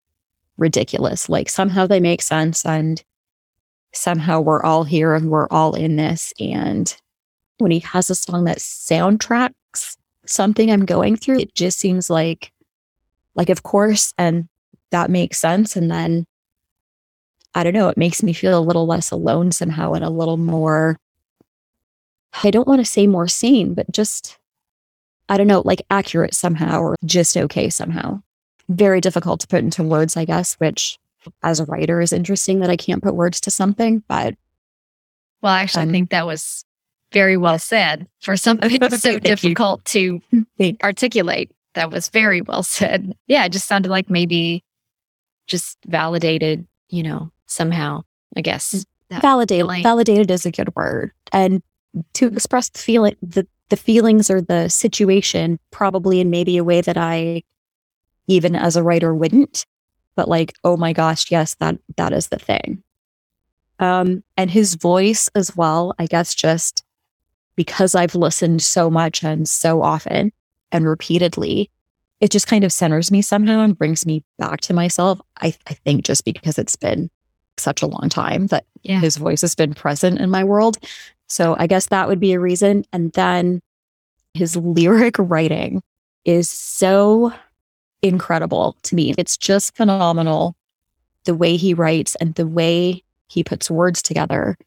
ridiculous. 0.57 1.29
Like 1.29 1.47
somehow 1.47 1.87
they 1.87 2.01
make 2.01 2.21
sense 2.21 2.65
and 2.65 3.01
somehow 3.93 4.41
we're 4.41 4.63
all 4.63 4.83
here 4.83 5.15
and 5.15 5.29
we're 5.29 5.47
all 5.49 5.75
in 5.75 5.95
this. 5.95 6.33
And 6.39 6.93
when 7.59 7.71
he 7.71 7.79
has 7.79 8.09
a 8.09 8.15
song 8.15 8.45
that 8.45 8.57
soundtracks 8.57 9.53
something 10.25 10.69
i'm 10.71 10.85
going 10.85 11.15
through 11.15 11.39
it 11.39 11.55
just 11.55 11.79
seems 11.79 12.09
like 12.09 12.51
like 13.35 13.49
of 13.49 13.63
course 13.63 14.13
and 14.17 14.47
that 14.91 15.09
makes 15.09 15.37
sense. 15.37 15.75
And 15.75 15.89
then 15.89 16.25
i 17.55 17.63
don't 17.63 17.73
know 17.73 17.89
it 17.89 17.97
makes 17.97 18.23
me 18.23 18.33
feel 18.33 18.57
a 18.57 18.61
little 18.61 18.85
less 18.85 19.11
alone 19.11 19.51
somehow 19.51 19.93
and 19.93 20.03
a 20.03 20.09
little 20.09 20.37
more 20.37 20.97
i 22.43 22.51
don't 22.51 22.67
want 22.67 22.79
to 22.79 22.85
say 22.85 23.07
more 23.07 23.27
sane 23.27 23.73
but 23.73 23.91
just 23.91 24.38
I 25.29 25.37
don't 25.37 25.47
know, 25.47 25.61
like 25.63 25.83
accurate 25.89 26.33
somehow 26.33 26.81
or 26.81 26.95
just 27.05 27.37
okay 27.37 27.69
somehow. 27.69 28.21
Very 28.67 28.99
difficult 28.99 29.39
to 29.41 29.47
put 29.47 29.63
into 29.63 29.83
words, 29.83 30.17
I 30.17 30.25
guess, 30.25 30.55
which 30.55 30.97
as 31.43 31.59
a 31.59 31.65
writer 31.65 32.01
is 32.01 32.11
interesting 32.11 32.59
that 32.59 32.69
I 32.69 32.75
can't 32.75 33.03
put 33.03 33.15
words 33.15 33.39
to 33.41 33.51
something. 33.51 34.03
But 34.07 34.35
well, 35.41 35.53
actually, 35.53 35.83
um, 35.83 35.89
I 35.89 35.91
think 35.91 36.09
that 36.09 36.25
was 36.25 36.65
very 37.11 37.37
well 37.37 37.59
said 37.59 38.07
for 38.21 38.35
something 38.35 38.89
so 38.97 39.19
difficult 39.19 39.85
to 39.85 40.21
articulate. 40.83 41.51
That 41.75 41.91
was 41.91 42.09
very 42.09 42.41
well 42.41 42.63
said. 42.63 43.15
Yeah, 43.27 43.45
it 43.45 43.51
just 43.51 43.67
sounded 43.67 43.89
like 43.89 44.09
maybe 44.09 44.63
just 45.47 45.77
validated, 45.85 46.67
you 46.89 47.03
know, 47.03 47.31
somehow, 47.45 48.03
I 48.35 48.41
guess. 48.41 48.85
Validated, 49.11 49.83
validated 49.83 50.29
is 50.29 50.45
a 50.45 50.51
good 50.51 50.75
word. 50.75 51.11
And 51.31 51.63
to 52.13 52.27
express 52.27 52.69
the 52.69 52.79
feeling, 52.79 53.15
the 53.21 53.47
the 53.69 53.77
feelings 53.77 54.29
or 54.29 54.41
the 54.41 54.67
situation 54.69 55.59
probably 55.71 56.19
in 56.19 56.29
maybe 56.29 56.57
a 56.57 56.63
way 56.63 56.81
that 56.81 56.97
I 56.97 57.43
even 58.27 58.55
as 58.55 58.75
a 58.75 58.83
writer 58.83 59.13
wouldn't. 59.13 59.65
But 60.15 60.27
like 60.27 60.53
oh 60.63 60.77
my 60.77 60.93
gosh 60.93 61.31
yes 61.31 61.55
that 61.55 61.77
that 61.97 62.13
is 62.13 62.27
the 62.27 62.39
thing. 62.39 62.83
Um 63.79 64.23
and 64.37 64.51
his 64.51 64.75
voice 64.75 65.29
as 65.35 65.55
well 65.55 65.93
I 65.99 66.05
guess 66.05 66.35
just 66.35 66.83
because 67.55 67.95
I've 67.95 68.15
listened 68.15 68.61
so 68.61 68.89
much 68.89 69.23
and 69.23 69.47
so 69.47 69.81
often 69.81 70.31
and 70.71 70.87
repeatedly 70.87 71.69
it 72.19 72.31
just 72.31 72.47
kind 72.47 72.65
of 72.65 72.73
centers 72.73 73.11
me 73.11 73.21
somehow 73.21 73.61
and 73.61 73.77
brings 73.77 74.05
me 74.05 74.23
back 74.37 74.61
to 74.61 74.73
myself 74.73 75.21
I, 75.37 75.53
I 75.67 75.73
think 75.73 76.03
just 76.03 76.25
because 76.25 76.57
it's 76.57 76.75
been 76.75 77.09
such 77.57 77.81
a 77.81 77.87
long 77.87 78.09
time 78.09 78.47
that 78.47 78.65
yeah. 78.83 78.99
his 78.99 79.17
voice 79.17 79.41
has 79.41 79.55
been 79.55 79.73
present 79.73 80.19
in 80.19 80.29
my 80.29 80.43
world 80.43 80.77
so 81.29 81.55
I 81.57 81.67
guess 81.67 81.87
that 81.87 82.07
would 82.07 82.19
be 82.19 82.33
a 82.33 82.39
reason. 82.39 82.85
And 82.91 83.11
then 83.13 83.61
his 84.33 84.55
lyric 84.55 85.15
writing 85.17 85.81
is 86.25 86.49
so 86.49 87.33
incredible 88.01 88.77
to 88.83 88.95
me. 88.95 89.13
It's 89.17 89.37
just 89.37 89.75
phenomenal 89.75 90.55
the 91.25 91.35
way 91.35 91.55
he 91.55 91.73
writes 91.73 92.15
and 92.15 92.35
the 92.35 92.47
way 92.47 93.03
he 93.27 93.43
puts 93.43 93.69
words 93.69 94.01
together. 94.01 94.57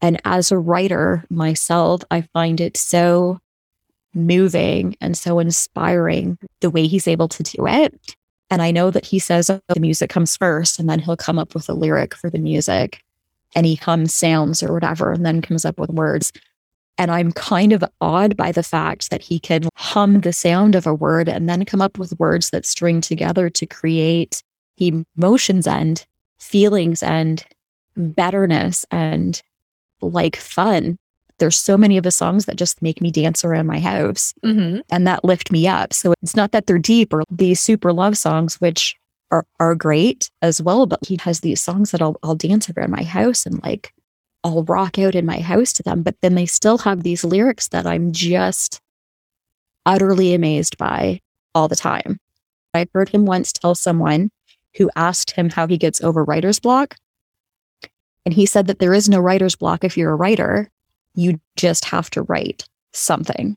And 0.00 0.20
as 0.24 0.52
a 0.52 0.58
writer 0.58 1.24
myself, 1.30 2.02
I 2.10 2.20
find 2.20 2.60
it 2.60 2.76
so 2.76 3.40
moving 4.14 4.96
and 5.00 5.16
so 5.16 5.38
inspiring 5.38 6.38
the 6.60 6.70
way 6.70 6.86
he's 6.86 7.08
able 7.08 7.28
to 7.28 7.42
do 7.42 7.66
it. 7.66 7.98
And 8.50 8.62
I 8.62 8.70
know 8.70 8.90
that 8.90 9.04
he 9.04 9.18
says 9.18 9.50
oh, 9.50 9.60
the 9.68 9.80
music 9.80 10.10
comes 10.10 10.36
first 10.36 10.78
and 10.78 10.88
then 10.88 11.00
he'll 11.00 11.16
come 11.16 11.38
up 11.38 11.54
with 11.54 11.68
a 11.68 11.74
lyric 11.74 12.14
for 12.14 12.30
the 12.30 12.38
music 12.38 13.02
and 13.56 13.66
he 13.66 13.74
hums 13.74 14.14
sounds 14.14 14.62
or 14.62 14.72
whatever 14.72 15.10
and 15.10 15.26
then 15.26 15.40
comes 15.40 15.64
up 15.64 15.80
with 15.80 15.90
words. 15.90 16.30
And 16.98 17.10
I'm 17.10 17.32
kind 17.32 17.72
of 17.72 17.82
awed 18.00 18.36
by 18.36 18.52
the 18.52 18.62
fact 18.62 19.10
that 19.10 19.22
he 19.22 19.38
can 19.38 19.68
hum 19.74 20.20
the 20.20 20.32
sound 20.32 20.74
of 20.74 20.86
a 20.86 20.94
word 20.94 21.28
and 21.28 21.48
then 21.48 21.64
come 21.64 21.82
up 21.82 21.98
with 21.98 22.18
words 22.18 22.50
that 22.50 22.66
string 22.66 23.00
together 23.00 23.50
to 23.50 23.66
create 23.66 24.42
emotions 24.78 25.66
and 25.66 26.06
feelings 26.38 27.02
and 27.02 27.44
betterness 27.96 28.84
and 28.90 29.42
like 30.00 30.36
fun. 30.36 30.98
There's 31.38 31.56
so 31.56 31.76
many 31.76 31.96
of 31.96 32.04
the 32.04 32.10
songs 32.10 32.46
that 32.46 32.56
just 32.56 32.80
make 32.80 33.00
me 33.00 33.10
dance 33.10 33.44
around 33.44 33.66
my 33.66 33.78
house 33.78 34.32
mm-hmm. 34.44 34.80
and 34.90 35.06
that 35.06 35.24
lift 35.24 35.50
me 35.50 35.66
up. 35.66 35.92
So 35.92 36.14
it's 36.22 36.36
not 36.36 36.52
that 36.52 36.66
they're 36.66 36.78
deep 36.78 37.12
or 37.12 37.24
these 37.30 37.60
super 37.60 37.92
love 37.92 38.16
songs, 38.16 38.58
which 38.60 38.96
are, 39.30 39.46
are 39.58 39.74
great 39.74 40.30
as 40.42 40.62
well. 40.62 40.86
But 40.86 41.06
he 41.06 41.18
has 41.22 41.40
these 41.40 41.60
songs 41.60 41.90
that 41.90 42.02
I'll, 42.02 42.16
I'll 42.22 42.34
dance 42.34 42.70
around 42.70 42.90
my 42.90 43.02
house 43.02 43.46
and 43.46 43.62
like 43.62 43.92
I'll 44.44 44.64
rock 44.64 44.98
out 44.98 45.14
in 45.14 45.26
my 45.26 45.40
house 45.40 45.72
to 45.74 45.82
them. 45.82 46.02
But 46.02 46.16
then 46.22 46.34
they 46.34 46.46
still 46.46 46.78
have 46.78 47.02
these 47.02 47.24
lyrics 47.24 47.68
that 47.68 47.86
I'm 47.86 48.12
just 48.12 48.80
utterly 49.84 50.34
amazed 50.34 50.76
by 50.76 51.20
all 51.54 51.68
the 51.68 51.76
time. 51.76 52.18
I 52.74 52.86
heard 52.92 53.08
him 53.08 53.24
once 53.24 53.52
tell 53.52 53.74
someone 53.74 54.30
who 54.76 54.90
asked 54.94 55.32
him 55.32 55.50
how 55.50 55.66
he 55.66 55.78
gets 55.78 56.02
over 56.02 56.22
writer's 56.22 56.60
block. 56.60 56.96
And 58.24 58.34
he 58.34 58.44
said 58.44 58.66
that 58.66 58.78
there 58.78 58.92
is 58.92 59.08
no 59.08 59.20
writer's 59.20 59.56
block 59.56 59.84
if 59.84 59.96
you're 59.96 60.12
a 60.12 60.16
writer. 60.16 60.68
You 61.14 61.40
just 61.56 61.86
have 61.86 62.10
to 62.10 62.22
write 62.22 62.68
something. 62.92 63.56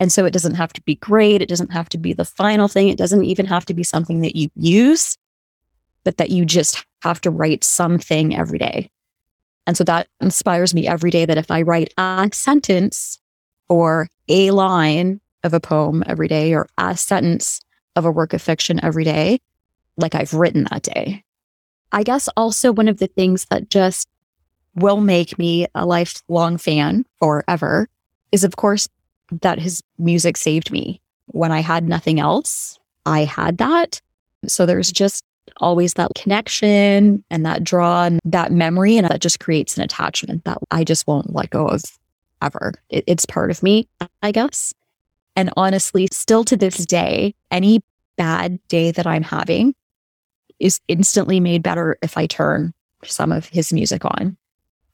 And 0.00 0.12
so 0.12 0.24
it 0.24 0.32
doesn't 0.32 0.54
have 0.54 0.72
to 0.74 0.82
be 0.82 0.94
great. 0.96 1.42
It 1.42 1.48
doesn't 1.48 1.72
have 1.72 1.88
to 1.90 1.98
be 1.98 2.12
the 2.12 2.24
final 2.24 2.68
thing. 2.68 2.88
It 2.88 2.98
doesn't 2.98 3.24
even 3.24 3.46
have 3.46 3.66
to 3.66 3.74
be 3.74 3.82
something 3.82 4.20
that 4.20 4.36
you 4.36 4.48
use, 4.54 5.18
but 6.04 6.18
that 6.18 6.30
you 6.30 6.44
just 6.44 6.84
have 7.02 7.20
to 7.22 7.30
write 7.30 7.64
something 7.64 8.36
every 8.36 8.58
day. 8.58 8.90
And 9.66 9.76
so 9.76 9.84
that 9.84 10.08
inspires 10.20 10.72
me 10.72 10.86
every 10.86 11.10
day 11.10 11.26
that 11.26 11.36
if 11.36 11.50
I 11.50 11.62
write 11.62 11.92
a 11.98 12.30
sentence 12.32 13.20
or 13.68 14.08
a 14.28 14.50
line 14.52 15.20
of 15.44 15.52
a 15.52 15.60
poem 15.60 16.02
every 16.06 16.28
day 16.28 16.54
or 16.54 16.68
a 16.78 16.96
sentence 16.96 17.60
of 17.96 18.04
a 18.04 18.10
work 18.10 18.32
of 18.32 18.40
fiction 18.40 18.82
every 18.82 19.04
day, 19.04 19.40
like 19.96 20.14
I've 20.14 20.32
written 20.32 20.66
that 20.70 20.82
day. 20.82 21.24
I 21.92 22.02
guess 22.02 22.28
also 22.36 22.72
one 22.72 22.88
of 22.88 22.98
the 22.98 23.08
things 23.08 23.46
that 23.50 23.68
just 23.68 24.08
will 24.74 25.00
make 25.00 25.38
me 25.38 25.66
a 25.74 25.84
lifelong 25.84 26.56
fan 26.56 27.04
forever 27.18 27.88
is, 28.30 28.44
of 28.44 28.56
course, 28.56 28.88
that 29.30 29.58
his 29.58 29.82
music 29.98 30.36
saved 30.36 30.70
me. 30.70 31.00
When 31.26 31.52
I 31.52 31.60
had 31.60 31.88
nothing 31.88 32.20
else, 32.20 32.78
I 33.06 33.24
had 33.24 33.58
that. 33.58 34.00
So 34.46 34.66
there's 34.66 34.90
just 34.92 35.24
always 35.58 35.94
that 35.94 36.12
connection 36.14 37.24
and 37.30 37.44
that 37.44 37.64
draw 37.64 38.04
and 38.04 38.20
that 38.24 38.52
memory. 38.52 38.96
And 38.96 39.08
that 39.08 39.20
just 39.20 39.40
creates 39.40 39.76
an 39.76 39.82
attachment 39.82 40.44
that 40.44 40.58
I 40.70 40.84
just 40.84 41.06
won't 41.06 41.34
let 41.34 41.50
go 41.50 41.66
of 41.66 41.82
ever. 42.40 42.72
It, 42.90 43.04
it's 43.06 43.26
part 43.26 43.50
of 43.50 43.62
me, 43.62 43.88
I 44.22 44.32
guess. 44.32 44.72
And 45.36 45.50
honestly, 45.56 46.08
still 46.12 46.44
to 46.44 46.56
this 46.56 46.84
day, 46.84 47.34
any 47.50 47.82
bad 48.16 48.58
day 48.68 48.90
that 48.90 49.06
I'm 49.06 49.22
having 49.22 49.74
is 50.58 50.80
instantly 50.88 51.40
made 51.40 51.62
better 51.62 51.96
if 52.02 52.16
I 52.16 52.26
turn 52.26 52.74
some 53.04 53.30
of 53.30 53.46
his 53.46 53.72
music 53.72 54.04
on. 54.04 54.36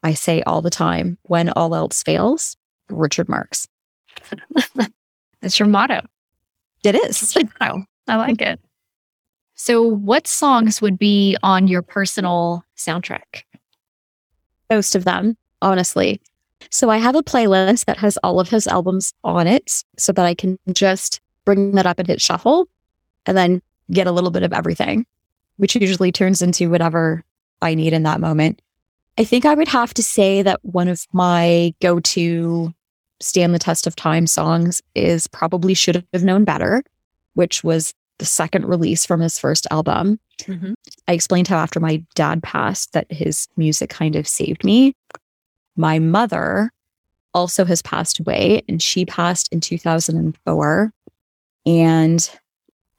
I 0.02 0.12
say 0.12 0.42
all 0.42 0.60
the 0.60 0.70
time, 0.70 1.16
when 1.22 1.48
all 1.50 1.74
else 1.74 2.02
fails, 2.02 2.56
Richard 2.90 3.28
Marx. 3.28 3.66
That's 5.40 5.58
your 5.58 5.68
motto. 5.68 6.00
It 6.84 6.94
is. 6.94 7.36
I 8.06 8.16
like 8.16 8.40
it. 8.40 8.60
So, 9.54 9.82
what 9.82 10.26
songs 10.26 10.82
would 10.82 10.98
be 10.98 11.36
on 11.42 11.68
your 11.68 11.82
personal 11.82 12.64
soundtrack? 12.76 13.44
Most 14.68 14.94
of 14.94 15.04
them, 15.04 15.36
honestly. 15.62 16.20
So, 16.70 16.90
I 16.90 16.98
have 16.98 17.14
a 17.14 17.22
playlist 17.22 17.84
that 17.84 17.98
has 17.98 18.18
all 18.18 18.40
of 18.40 18.48
his 18.48 18.66
albums 18.66 19.14
on 19.22 19.46
it 19.46 19.84
so 19.96 20.12
that 20.12 20.26
I 20.26 20.34
can 20.34 20.58
just 20.72 21.20
bring 21.44 21.72
that 21.72 21.86
up 21.86 21.98
and 21.98 22.08
hit 22.08 22.20
shuffle 22.20 22.68
and 23.26 23.36
then 23.36 23.62
get 23.92 24.06
a 24.06 24.12
little 24.12 24.30
bit 24.30 24.42
of 24.42 24.52
everything, 24.52 25.06
which 25.56 25.76
usually 25.76 26.10
turns 26.10 26.42
into 26.42 26.68
whatever 26.68 27.24
I 27.62 27.74
need 27.74 27.92
in 27.92 28.02
that 28.02 28.20
moment. 28.20 28.60
I 29.16 29.24
think 29.24 29.44
I 29.44 29.54
would 29.54 29.68
have 29.68 29.94
to 29.94 30.02
say 30.02 30.42
that 30.42 30.64
one 30.64 30.88
of 30.88 31.06
my 31.12 31.72
go 31.80 32.00
to 32.00 32.74
stand 33.24 33.54
the 33.54 33.58
test 33.58 33.86
of 33.86 33.96
time 33.96 34.26
songs 34.26 34.82
is 34.94 35.26
probably 35.26 35.74
Should 35.74 36.04
Have 36.12 36.24
Known 36.24 36.44
Better, 36.44 36.82
which 37.34 37.64
was 37.64 37.94
the 38.18 38.24
second 38.24 38.66
release 38.66 39.04
from 39.04 39.20
his 39.20 39.38
first 39.38 39.66
album. 39.70 40.20
Mm-hmm. 40.42 40.74
I 41.08 41.12
explained 41.12 41.48
how 41.48 41.56
after 41.56 41.80
my 41.80 42.02
dad 42.14 42.42
passed 42.42 42.92
that 42.92 43.10
his 43.10 43.48
music 43.56 43.90
kind 43.90 44.14
of 44.16 44.28
saved 44.28 44.64
me. 44.64 44.94
My 45.76 45.98
mother 45.98 46.70
also 47.32 47.64
has 47.64 47.82
passed 47.82 48.20
away 48.20 48.62
and 48.68 48.80
she 48.80 49.04
passed 49.04 49.52
in 49.52 49.60
2004 49.60 50.92
and 51.66 52.30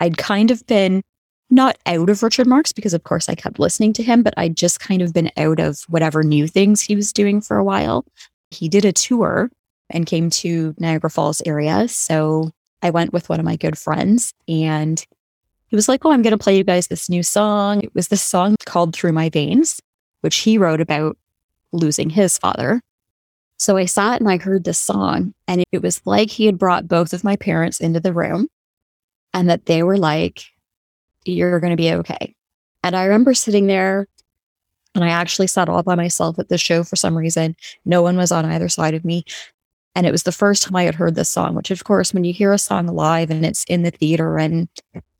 I'd 0.01 0.17
kind 0.17 0.51
of 0.51 0.65
been 0.67 1.01
not 1.49 1.77
out 1.85 2.09
of 2.09 2.21
Richard 2.21 2.47
Marx 2.47 2.73
because 2.73 2.93
of 2.93 3.03
course 3.03 3.29
I 3.29 3.35
kept 3.35 3.59
listening 3.59 3.93
to 3.93 4.03
him 4.03 4.23
but 4.23 4.33
I'd 4.35 4.57
just 4.57 4.81
kind 4.81 5.01
of 5.01 5.13
been 5.13 5.31
out 5.37 5.61
of 5.61 5.83
whatever 5.87 6.21
new 6.21 6.47
things 6.47 6.81
he 6.81 6.95
was 6.97 7.13
doing 7.13 7.39
for 7.39 7.55
a 7.55 7.63
while. 7.63 8.03
He 8.51 8.67
did 8.67 8.83
a 8.83 8.91
tour 8.91 9.49
and 9.89 10.05
came 10.05 10.29
to 10.29 10.73
Niagara 10.79 11.09
Falls 11.09 11.41
area 11.45 11.87
so 11.87 12.51
I 12.81 12.91
went 12.91 13.13
with 13.13 13.29
one 13.29 13.39
of 13.39 13.45
my 13.45 13.55
good 13.55 13.77
friends 13.77 14.31
and 14.47 15.03
he 15.67 15.75
was 15.75 15.89
like, 15.89 16.05
Oh, 16.05 16.11
I'm 16.11 16.21
going 16.21 16.37
to 16.37 16.43
play 16.43 16.55
you 16.55 16.63
guys 16.63 16.87
this 16.87 17.09
new 17.09 17.23
song. 17.23 17.81
It 17.81 17.93
was 17.95 18.09
this 18.09 18.21
song 18.21 18.55
called 18.65 18.95
Through 18.95 19.13
My 19.13 19.29
Veins, 19.29 19.81
which 20.21 20.37
he 20.37 20.57
wrote 20.57 20.81
about 20.81 21.17
losing 21.71 22.09
his 22.09 22.37
father. 22.37 22.81
So 23.57 23.75
I 23.77 23.85
sat 23.85 24.21
and 24.21 24.29
I 24.29 24.37
heard 24.37 24.65
this 24.65 24.77
song, 24.77 25.33
and 25.47 25.63
it 25.71 25.81
was 25.81 26.01
like 26.05 26.29
he 26.29 26.45
had 26.45 26.59
brought 26.59 26.87
both 26.87 27.13
of 27.13 27.23
my 27.23 27.37
parents 27.37 27.79
into 27.79 27.99
the 27.99 28.13
room 28.13 28.47
and 29.33 29.49
that 29.49 29.65
they 29.65 29.81
were 29.81 29.97
like, 29.97 30.43
You're 31.25 31.59
going 31.59 31.71
to 31.71 31.77
be 31.77 31.91
okay. 31.91 32.35
And 32.83 32.95
I 32.95 33.05
remember 33.05 33.33
sitting 33.33 33.65
there 33.65 34.07
and 34.93 35.03
I 35.03 35.09
actually 35.09 35.47
sat 35.47 35.69
all 35.69 35.83
by 35.83 35.95
myself 35.95 36.37
at 36.39 36.49
the 36.49 36.57
show 36.57 36.83
for 36.83 36.95
some 36.95 37.17
reason. 37.17 37.55
No 37.83 38.01
one 38.01 38.15
was 38.15 38.31
on 38.31 38.45
either 38.45 38.69
side 38.69 38.93
of 38.93 39.03
me. 39.03 39.25
And 39.95 40.05
it 40.05 40.11
was 40.11 40.23
the 40.23 40.31
first 40.31 40.63
time 40.63 40.75
I 40.75 40.83
had 40.83 40.95
heard 40.95 41.15
this 41.15 41.29
song, 41.29 41.55
which, 41.55 41.71
of 41.71 41.85
course, 41.85 42.13
when 42.13 42.25
you 42.25 42.33
hear 42.33 42.51
a 42.51 42.57
song 42.57 42.87
live 42.87 43.31
and 43.31 43.45
it's 43.45 43.63
in 43.63 43.83
the 43.83 43.91
theater 43.91 44.37
and 44.37 44.67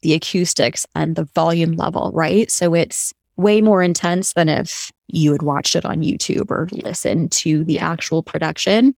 the 0.01 0.13
acoustics 0.13 0.85
and 0.93 1.15
the 1.15 1.23
volume 1.33 1.73
level, 1.73 2.11
right? 2.13 2.51
So 2.51 2.73
it's 2.73 3.13
way 3.38 3.61
more 3.61 3.81
intense 3.81 4.33
than 4.33 4.49
if 4.49 4.91
you 5.07 5.31
had 5.31 5.41
watched 5.41 5.75
it 5.75 5.85
on 5.85 6.01
YouTube 6.01 6.51
or 6.51 6.67
listened 6.71 7.31
to 7.31 7.63
the 7.63 7.79
actual 7.79 8.21
production. 8.21 8.95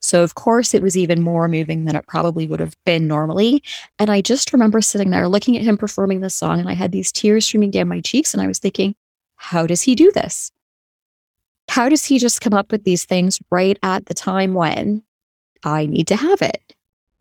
So, 0.00 0.22
of 0.22 0.36
course, 0.36 0.74
it 0.74 0.82
was 0.82 0.96
even 0.96 1.22
more 1.22 1.48
moving 1.48 1.84
than 1.84 1.96
it 1.96 2.06
probably 2.06 2.46
would 2.46 2.60
have 2.60 2.76
been 2.84 3.08
normally. 3.08 3.62
And 3.98 4.10
I 4.10 4.20
just 4.20 4.52
remember 4.52 4.80
sitting 4.80 5.10
there 5.10 5.26
looking 5.26 5.56
at 5.56 5.64
him 5.64 5.76
performing 5.76 6.20
this 6.20 6.34
song, 6.34 6.60
and 6.60 6.68
I 6.68 6.74
had 6.74 6.92
these 6.92 7.10
tears 7.10 7.44
streaming 7.44 7.72
down 7.72 7.88
my 7.88 8.00
cheeks. 8.00 8.32
And 8.32 8.40
I 8.40 8.46
was 8.46 8.60
thinking, 8.60 8.94
how 9.34 9.66
does 9.66 9.82
he 9.82 9.96
do 9.96 10.12
this? 10.12 10.52
How 11.68 11.88
does 11.88 12.04
he 12.04 12.20
just 12.20 12.40
come 12.40 12.54
up 12.54 12.70
with 12.70 12.84
these 12.84 13.04
things 13.04 13.40
right 13.50 13.78
at 13.82 14.06
the 14.06 14.14
time 14.14 14.54
when 14.54 15.02
I 15.64 15.86
need 15.86 16.06
to 16.08 16.16
have 16.16 16.42
it. 16.42 16.74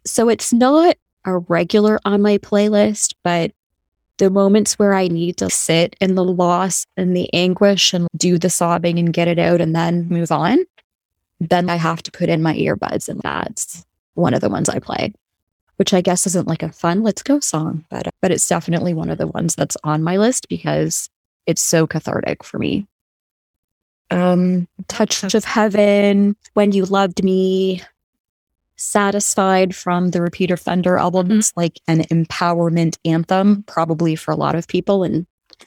So 0.05 0.29
it's 0.29 0.53
not 0.53 0.95
a 1.25 1.39
regular 1.39 1.99
on 2.05 2.21
my 2.21 2.37
playlist, 2.37 3.13
but 3.23 3.51
the 4.17 4.29
moments 4.29 4.79
where 4.79 4.93
I 4.93 5.07
need 5.07 5.37
to 5.37 5.49
sit 5.49 5.95
in 5.99 6.15
the 6.15 6.23
loss 6.23 6.85
and 6.95 7.15
the 7.15 7.31
anguish 7.33 7.93
and 7.93 8.07
do 8.15 8.37
the 8.37 8.49
sobbing 8.49 8.97
and 8.99 9.11
get 9.11 9.27
it 9.27 9.39
out 9.39 9.59
and 9.59 9.75
then 9.75 10.07
move 10.07 10.31
on, 10.31 10.59
then 11.39 11.69
I 11.69 11.75
have 11.75 12.01
to 12.03 12.11
put 12.11 12.29
in 12.29 12.41
my 12.41 12.55
earbuds 12.55 13.09
and 13.09 13.19
that's 13.21 13.85
one 14.13 14.33
of 14.33 14.41
the 14.41 14.49
ones 14.49 14.69
I 14.69 14.79
play, 14.79 15.13
which 15.75 15.93
I 15.93 16.01
guess 16.01 16.25
isn't 16.27 16.47
like 16.47 16.63
a 16.63 16.71
fun 16.71 17.03
let's 17.03 17.23
go 17.23 17.39
song, 17.39 17.85
but 17.89 18.07
but 18.21 18.31
it's 18.31 18.47
definitely 18.47 18.93
one 18.93 19.09
of 19.09 19.17
the 19.17 19.27
ones 19.27 19.55
that's 19.55 19.77
on 19.83 20.03
my 20.03 20.17
list 20.17 20.47
because 20.47 21.09
it's 21.45 21.61
so 21.61 21.85
cathartic 21.85 22.43
for 22.43 22.57
me. 22.57 22.87
Um 24.11 24.67
Touch 24.87 25.33
of 25.33 25.43
Heaven, 25.43 26.37
When 26.53 26.71
You 26.71 26.85
Loved 26.85 27.23
Me, 27.23 27.81
satisfied 28.77 29.75
from 29.75 30.09
the 30.09 30.21
Repeat 30.21 30.51
Offender 30.51 30.97
album. 30.97 31.27
Mm-hmm. 31.27 31.39
It's 31.39 31.53
like 31.55 31.79
an 31.87 32.01
empowerment 32.03 32.97
anthem, 33.05 33.63
probably 33.63 34.15
for 34.15 34.31
a 34.31 34.35
lot 34.35 34.55
of 34.55 34.67
people. 34.67 35.03
And 35.03 35.25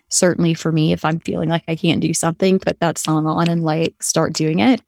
certainly 0.09 0.55
for 0.55 0.73
me, 0.73 0.93
if 0.93 1.05
I'm 1.05 1.21
feeling 1.21 1.49
like 1.49 1.65
I 1.69 1.77
can't 1.77 2.01
do 2.01 2.13
something, 2.15 2.59
put 2.59 2.81
that 2.81 2.99
song 2.99 3.27
on 3.27 3.49
and 3.49 3.65
like 3.65 4.03
start 4.03 4.33
doing 4.33 4.59
it. 4.59 4.83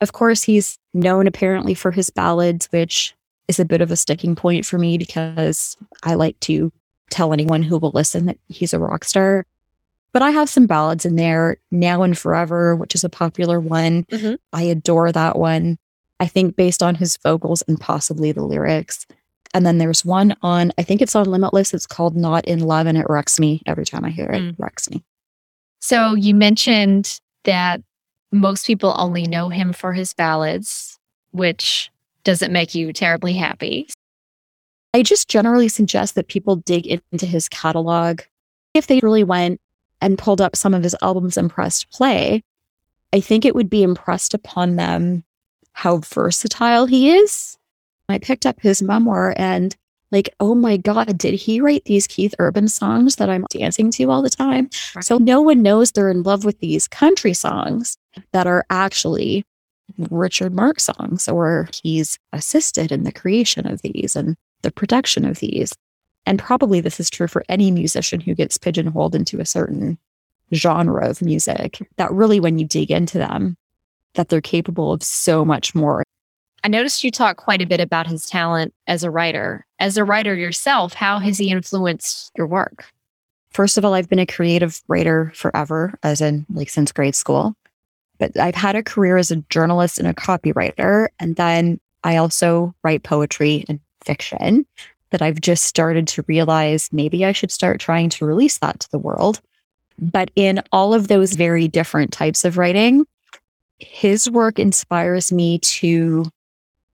Of 0.00 0.12
course, 0.12 0.42
he's 0.42 0.78
known 0.92 1.26
apparently 1.26 1.74
for 1.74 1.90
his 1.90 2.10
ballads, 2.10 2.66
which 2.72 3.14
is 3.48 3.60
a 3.60 3.64
bit 3.64 3.80
of 3.80 3.90
a 3.90 3.96
sticking 3.96 4.34
point 4.34 4.66
for 4.66 4.78
me 4.78 4.98
because 4.98 5.76
I 6.02 6.14
like 6.14 6.38
to 6.40 6.72
tell 7.10 7.32
anyone 7.32 7.62
who 7.62 7.78
will 7.78 7.92
listen 7.94 8.26
that 8.26 8.38
he's 8.48 8.72
a 8.72 8.78
rock 8.78 9.04
star. 9.04 9.46
But 10.12 10.22
I 10.22 10.30
have 10.30 10.48
some 10.48 10.66
ballads 10.66 11.06
in 11.06 11.16
there, 11.16 11.56
Now 11.70 12.02
and 12.02 12.16
Forever, 12.16 12.76
which 12.76 12.94
is 12.94 13.04
a 13.04 13.08
popular 13.08 13.58
one. 13.60 14.04
Mm-hmm. 14.04 14.34
I 14.52 14.62
adore 14.64 15.10
that 15.12 15.38
one. 15.38 15.78
I 16.22 16.26
think 16.28 16.54
based 16.54 16.84
on 16.84 16.94
his 16.94 17.16
vocals 17.16 17.64
and 17.66 17.80
possibly 17.80 18.30
the 18.30 18.44
lyrics. 18.44 19.08
And 19.54 19.66
then 19.66 19.78
there's 19.78 20.04
one 20.04 20.36
on, 20.40 20.70
I 20.78 20.84
think 20.84 21.02
it's 21.02 21.16
on 21.16 21.26
Limitless. 21.26 21.74
It's 21.74 21.84
called 21.84 22.14
Not 22.14 22.44
in 22.44 22.60
Love, 22.60 22.86
and 22.86 22.96
it 22.96 23.06
wrecks 23.08 23.40
me 23.40 23.60
every 23.66 23.84
time 23.84 24.04
I 24.04 24.10
hear 24.10 24.30
it. 24.30 24.40
Mm. 24.40 24.54
Wrecks 24.56 24.88
me. 24.88 25.02
So 25.80 26.14
you 26.14 26.32
mentioned 26.32 27.18
that 27.42 27.82
most 28.30 28.68
people 28.68 28.94
only 28.96 29.24
know 29.24 29.48
him 29.48 29.72
for 29.72 29.92
his 29.92 30.14
ballads, 30.14 30.96
which 31.32 31.90
doesn't 32.22 32.52
make 32.52 32.72
you 32.72 32.92
terribly 32.92 33.32
happy. 33.32 33.88
I 34.94 35.02
just 35.02 35.28
generally 35.28 35.68
suggest 35.68 36.14
that 36.14 36.28
people 36.28 36.54
dig 36.54 36.86
into 36.86 37.26
his 37.26 37.48
catalog. 37.48 38.20
If 38.74 38.86
they 38.86 39.00
really 39.00 39.24
went 39.24 39.60
and 40.00 40.16
pulled 40.16 40.40
up 40.40 40.54
some 40.54 40.72
of 40.72 40.84
his 40.84 40.94
albums 41.02 41.36
and 41.36 41.50
pressed 41.50 41.90
play, 41.90 42.44
I 43.12 43.18
think 43.18 43.44
it 43.44 43.56
would 43.56 43.68
be 43.68 43.82
impressed 43.82 44.34
upon 44.34 44.76
them 44.76 45.24
how 45.72 45.98
versatile 45.98 46.86
he 46.86 47.10
is. 47.10 47.56
I 48.08 48.18
picked 48.18 48.46
up 48.46 48.60
his 48.60 48.82
memoir 48.82 49.34
and 49.36 49.74
like, 50.10 50.28
oh 50.40 50.54
my 50.54 50.76
God, 50.76 51.16
did 51.16 51.34
he 51.34 51.60
write 51.60 51.86
these 51.86 52.06
Keith 52.06 52.34
Urban 52.38 52.68
songs 52.68 53.16
that 53.16 53.30
I'm 53.30 53.46
dancing 53.50 53.90
to 53.92 54.10
all 54.10 54.20
the 54.20 54.30
time? 54.30 54.68
Right. 54.94 55.04
So 55.04 55.16
no 55.16 55.40
one 55.40 55.62
knows 55.62 55.90
they're 55.90 56.10
in 56.10 56.22
love 56.22 56.44
with 56.44 56.60
these 56.60 56.86
country 56.86 57.32
songs 57.32 57.96
that 58.32 58.46
are 58.46 58.66
actually 58.68 59.44
Richard 60.10 60.54
Marx 60.54 60.84
songs, 60.84 61.28
or 61.28 61.68
he's 61.82 62.18
assisted 62.32 62.92
in 62.92 63.04
the 63.04 63.12
creation 63.12 63.66
of 63.66 63.82
these 63.82 64.14
and 64.14 64.36
the 64.62 64.70
production 64.70 65.24
of 65.24 65.38
these. 65.38 65.72
And 66.26 66.38
probably 66.38 66.80
this 66.80 67.00
is 67.00 67.10
true 67.10 67.26
for 67.26 67.44
any 67.48 67.70
musician 67.70 68.20
who 68.20 68.34
gets 68.34 68.58
pigeonholed 68.58 69.14
into 69.14 69.40
a 69.40 69.46
certain 69.46 69.98
genre 70.54 71.08
of 71.08 71.22
music 71.22 71.86
that 71.96 72.12
really, 72.12 72.38
when 72.38 72.58
you 72.58 72.66
dig 72.66 72.90
into 72.90 73.18
them, 73.18 73.56
that 74.14 74.28
they're 74.28 74.40
capable 74.40 74.92
of 74.92 75.02
so 75.02 75.44
much 75.44 75.74
more. 75.74 76.04
I 76.64 76.68
noticed 76.68 77.02
you 77.02 77.10
talk 77.10 77.36
quite 77.36 77.60
a 77.60 77.66
bit 77.66 77.80
about 77.80 78.06
his 78.06 78.26
talent 78.26 78.72
as 78.86 79.02
a 79.02 79.10
writer. 79.10 79.66
As 79.80 79.96
a 79.96 80.04
writer 80.04 80.34
yourself, 80.34 80.94
how 80.94 81.18
has 81.18 81.38
he 81.38 81.50
influenced 81.50 82.30
your 82.36 82.46
work? 82.46 82.86
First 83.50 83.76
of 83.76 83.84
all, 83.84 83.94
I've 83.94 84.08
been 84.08 84.18
a 84.18 84.26
creative 84.26 84.80
writer 84.86 85.32
forever, 85.34 85.98
as 86.02 86.20
in 86.20 86.46
like 86.52 86.70
since 86.70 86.92
grade 86.92 87.16
school. 87.16 87.54
But 88.18 88.38
I've 88.38 88.54
had 88.54 88.76
a 88.76 88.82
career 88.82 89.16
as 89.16 89.30
a 89.30 89.36
journalist 89.50 89.98
and 89.98 90.06
a 90.06 90.14
copywriter. 90.14 91.08
And 91.18 91.34
then 91.36 91.80
I 92.04 92.16
also 92.16 92.74
write 92.84 93.02
poetry 93.02 93.64
and 93.68 93.80
fiction 94.04 94.64
that 95.10 95.22
I've 95.22 95.40
just 95.40 95.64
started 95.64 96.08
to 96.08 96.24
realize 96.26 96.88
maybe 96.92 97.24
I 97.24 97.32
should 97.32 97.50
start 97.50 97.80
trying 97.80 98.08
to 98.10 98.24
release 98.24 98.58
that 98.58 98.80
to 98.80 98.90
the 98.90 98.98
world. 98.98 99.40
But 99.98 100.30
in 100.36 100.62
all 100.72 100.94
of 100.94 101.08
those 101.08 101.34
very 101.34 101.68
different 101.68 102.12
types 102.12 102.44
of 102.44 102.56
writing, 102.56 103.04
his 103.82 104.30
work 104.30 104.58
inspires 104.58 105.32
me 105.32 105.58
to 105.58 106.24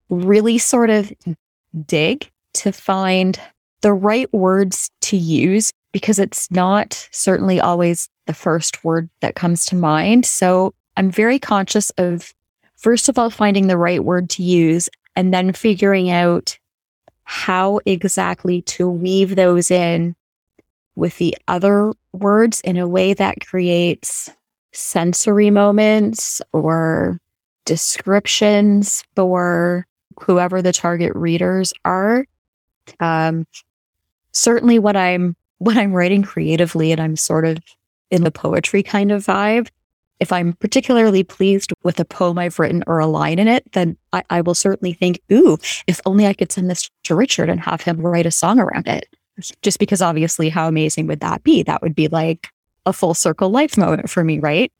really 0.09 0.57
sort 0.57 0.89
of 0.89 1.11
dig 1.85 2.29
to 2.53 2.71
find 2.71 3.39
the 3.81 3.93
right 3.93 4.31
words 4.33 4.89
to 5.01 5.17
use 5.17 5.71
because 5.91 6.19
it's 6.19 6.49
not 6.51 7.07
certainly 7.11 7.59
always 7.59 8.09
the 8.25 8.33
first 8.33 8.83
word 8.83 9.09
that 9.21 9.35
comes 9.35 9.65
to 9.67 9.75
mind. 9.75 10.25
So 10.25 10.73
I'm 10.97 11.09
very 11.09 11.39
conscious 11.39 11.89
of, 11.91 12.33
first 12.75 13.09
of 13.09 13.17
all, 13.17 13.29
finding 13.29 13.67
the 13.67 13.77
right 13.77 14.03
word 14.03 14.29
to 14.31 14.43
use 14.43 14.89
and 15.15 15.33
then 15.33 15.53
figuring 15.53 16.09
out 16.09 16.57
how 17.23 17.79
exactly 17.85 18.61
to 18.63 18.89
weave 18.89 19.35
those 19.35 19.71
in 19.71 20.15
with 20.95 21.17
the 21.17 21.37
other 21.47 21.93
words 22.11 22.59
in 22.61 22.77
a 22.77 22.87
way 22.87 23.13
that 23.13 23.45
creates 23.45 24.31
sensory 24.71 25.49
moments 25.49 26.41
or 26.53 27.19
descriptions 27.65 29.03
for 29.15 29.85
whoever 30.21 30.61
the 30.61 30.73
target 30.73 31.11
readers 31.15 31.73
are. 31.85 32.25
Um, 32.99 33.45
certainly 34.31 34.79
when 34.79 34.95
I'm 34.95 35.35
when 35.59 35.77
I'm 35.77 35.93
writing 35.93 36.23
creatively 36.23 36.91
and 36.91 37.01
I'm 37.01 37.15
sort 37.15 37.45
of 37.45 37.57
in 38.11 38.23
the 38.23 38.31
poetry 38.31 38.81
kind 38.81 39.11
of 39.11 39.25
vibe, 39.25 39.67
if 40.19 40.31
I'm 40.31 40.53
particularly 40.53 41.23
pleased 41.23 41.73
with 41.83 41.99
a 41.99 42.05
poem 42.05 42.37
I've 42.37 42.59
written 42.59 42.83
or 42.87 42.99
a 42.99 43.07
line 43.07 43.39
in 43.39 43.47
it, 43.47 43.69
then 43.73 43.97
I, 44.13 44.23
I, 44.29 44.41
will 44.41 44.55
certainly 44.55 44.93
think, 44.93 45.19
ooh, 45.31 45.57
if 45.87 46.01
only 46.05 46.25
I 46.27 46.33
could 46.33 46.51
send 46.51 46.69
this 46.69 46.89
to 47.03 47.15
Richard 47.15 47.49
and 47.49 47.59
have 47.59 47.81
him 47.81 47.99
write 47.99 48.25
a 48.25 48.31
song 48.31 48.59
around 48.59 48.87
it. 48.87 49.05
Just 49.61 49.79
because 49.79 50.01
obviously, 50.01 50.49
how 50.49 50.67
amazing 50.67 51.07
would 51.07 51.21
that 51.21 51.43
be? 51.43 51.63
That 51.63 51.81
would 51.81 51.95
be 51.95 52.09
like 52.09 52.49
a 52.85 52.93
full 52.93 53.13
circle 53.13 53.49
life 53.49 53.77
moment 53.77 54.09
for 54.09 54.23
me, 54.23 54.39
right? 54.39 54.71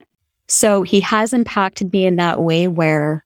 So 0.48 0.84
he 0.84 1.00
has 1.02 1.34
impacted 1.34 1.94
me 1.94 2.06
in 2.06 2.16
that 2.16 2.42
way 2.42 2.68
where 2.68 3.24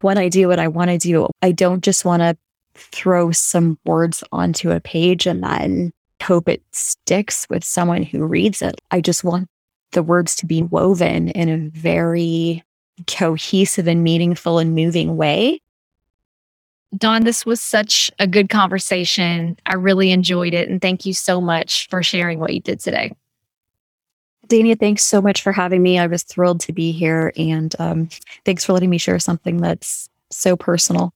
when 0.00 0.18
I 0.18 0.28
do 0.28 0.48
what 0.48 0.58
I 0.58 0.68
want 0.68 0.90
to 0.90 0.98
do, 0.98 1.28
I 1.42 1.52
don't 1.52 1.82
just 1.82 2.04
want 2.04 2.22
to 2.22 2.36
throw 2.74 3.30
some 3.32 3.78
words 3.84 4.22
onto 4.32 4.70
a 4.70 4.80
page 4.80 5.26
and 5.26 5.42
then 5.42 5.92
hope 6.22 6.48
it 6.48 6.62
sticks 6.72 7.46
with 7.48 7.64
someone 7.64 8.02
who 8.02 8.24
reads 8.24 8.62
it. 8.62 8.80
I 8.90 9.00
just 9.00 9.24
want 9.24 9.48
the 9.92 10.02
words 10.02 10.34
to 10.36 10.46
be 10.46 10.62
woven 10.62 11.28
in 11.30 11.48
a 11.48 11.68
very 11.68 12.64
cohesive 13.06 13.86
and 13.86 14.02
meaningful 14.02 14.58
and 14.58 14.74
moving 14.74 15.16
way. 15.16 15.60
Dawn, 16.96 17.24
this 17.24 17.44
was 17.44 17.60
such 17.60 18.10
a 18.18 18.26
good 18.26 18.48
conversation. 18.48 19.56
I 19.66 19.74
really 19.74 20.10
enjoyed 20.12 20.54
it. 20.54 20.68
And 20.68 20.80
thank 20.80 21.04
you 21.04 21.12
so 21.12 21.40
much 21.40 21.88
for 21.88 22.02
sharing 22.02 22.38
what 22.38 22.54
you 22.54 22.60
did 22.60 22.80
today. 22.80 23.12
Dania, 24.46 24.78
thanks 24.78 25.02
so 25.02 25.20
much 25.20 25.42
for 25.42 25.52
having 25.52 25.82
me. 25.82 25.98
I 25.98 26.06
was 26.06 26.22
thrilled 26.22 26.60
to 26.62 26.72
be 26.72 26.92
here. 26.92 27.32
And 27.36 27.74
um, 27.78 28.08
thanks 28.44 28.64
for 28.64 28.72
letting 28.72 28.90
me 28.90 28.98
share 28.98 29.18
something 29.18 29.58
that's 29.58 30.08
so 30.30 30.56
personal. 30.56 31.12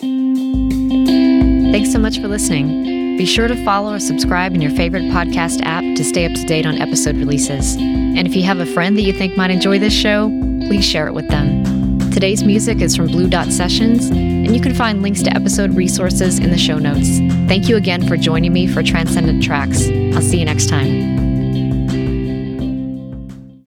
Thanks 0.00 1.92
so 1.92 1.98
much 1.98 2.18
for 2.18 2.28
listening. 2.28 3.16
Be 3.16 3.26
sure 3.26 3.46
to 3.46 3.64
follow 3.64 3.94
or 3.94 4.00
subscribe 4.00 4.54
in 4.54 4.60
your 4.60 4.72
favorite 4.72 5.04
podcast 5.04 5.60
app 5.62 5.82
to 5.96 6.04
stay 6.04 6.24
up 6.24 6.32
to 6.32 6.44
date 6.44 6.66
on 6.66 6.80
episode 6.80 7.16
releases. 7.16 7.76
And 7.76 8.26
if 8.26 8.34
you 8.34 8.42
have 8.42 8.58
a 8.58 8.66
friend 8.66 8.96
that 8.96 9.02
you 9.02 9.12
think 9.12 9.36
might 9.36 9.50
enjoy 9.50 9.78
this 9.78 9.92
show, 9.92 10.28
please 10.66 10.84
share 10.84 11.06
it 11.06 11.12
with 11.12 11.28
them. 11.28 11.62
Today's 12.10 12.44
music 12.44 12.82
is 12.82 12.94
from 12.94 13.06
Blue 13.06 13.28
Dot 13.28 13.46
Sessions, 13.52 14.10
and 14.10 14.54
you 14.54 14.60
can 14.60 14.74
find 14.74 15.02
links 15.02 15.22
to 15.22 15.34
episode 15.34 15.74
resources 15.74 16.38
in 16.38 16.50
the 16.50 16.58
show 16.58 16.78
notes. 16.78 17.18
Thank 17.48 17.68
you 17.68 17.76
again 17.76 18.06
for 18.06 18.16
joining 18.16 18.52
me 18.52 18.66
for 18.66 18.82
Transcendent 18.82 19.42
Tracks. 19.42 19.88
I'll 20.14 20.20
see 20.20 20.38
you 20.38 20.44
next 20.44 20.68
time. 20.68 21.21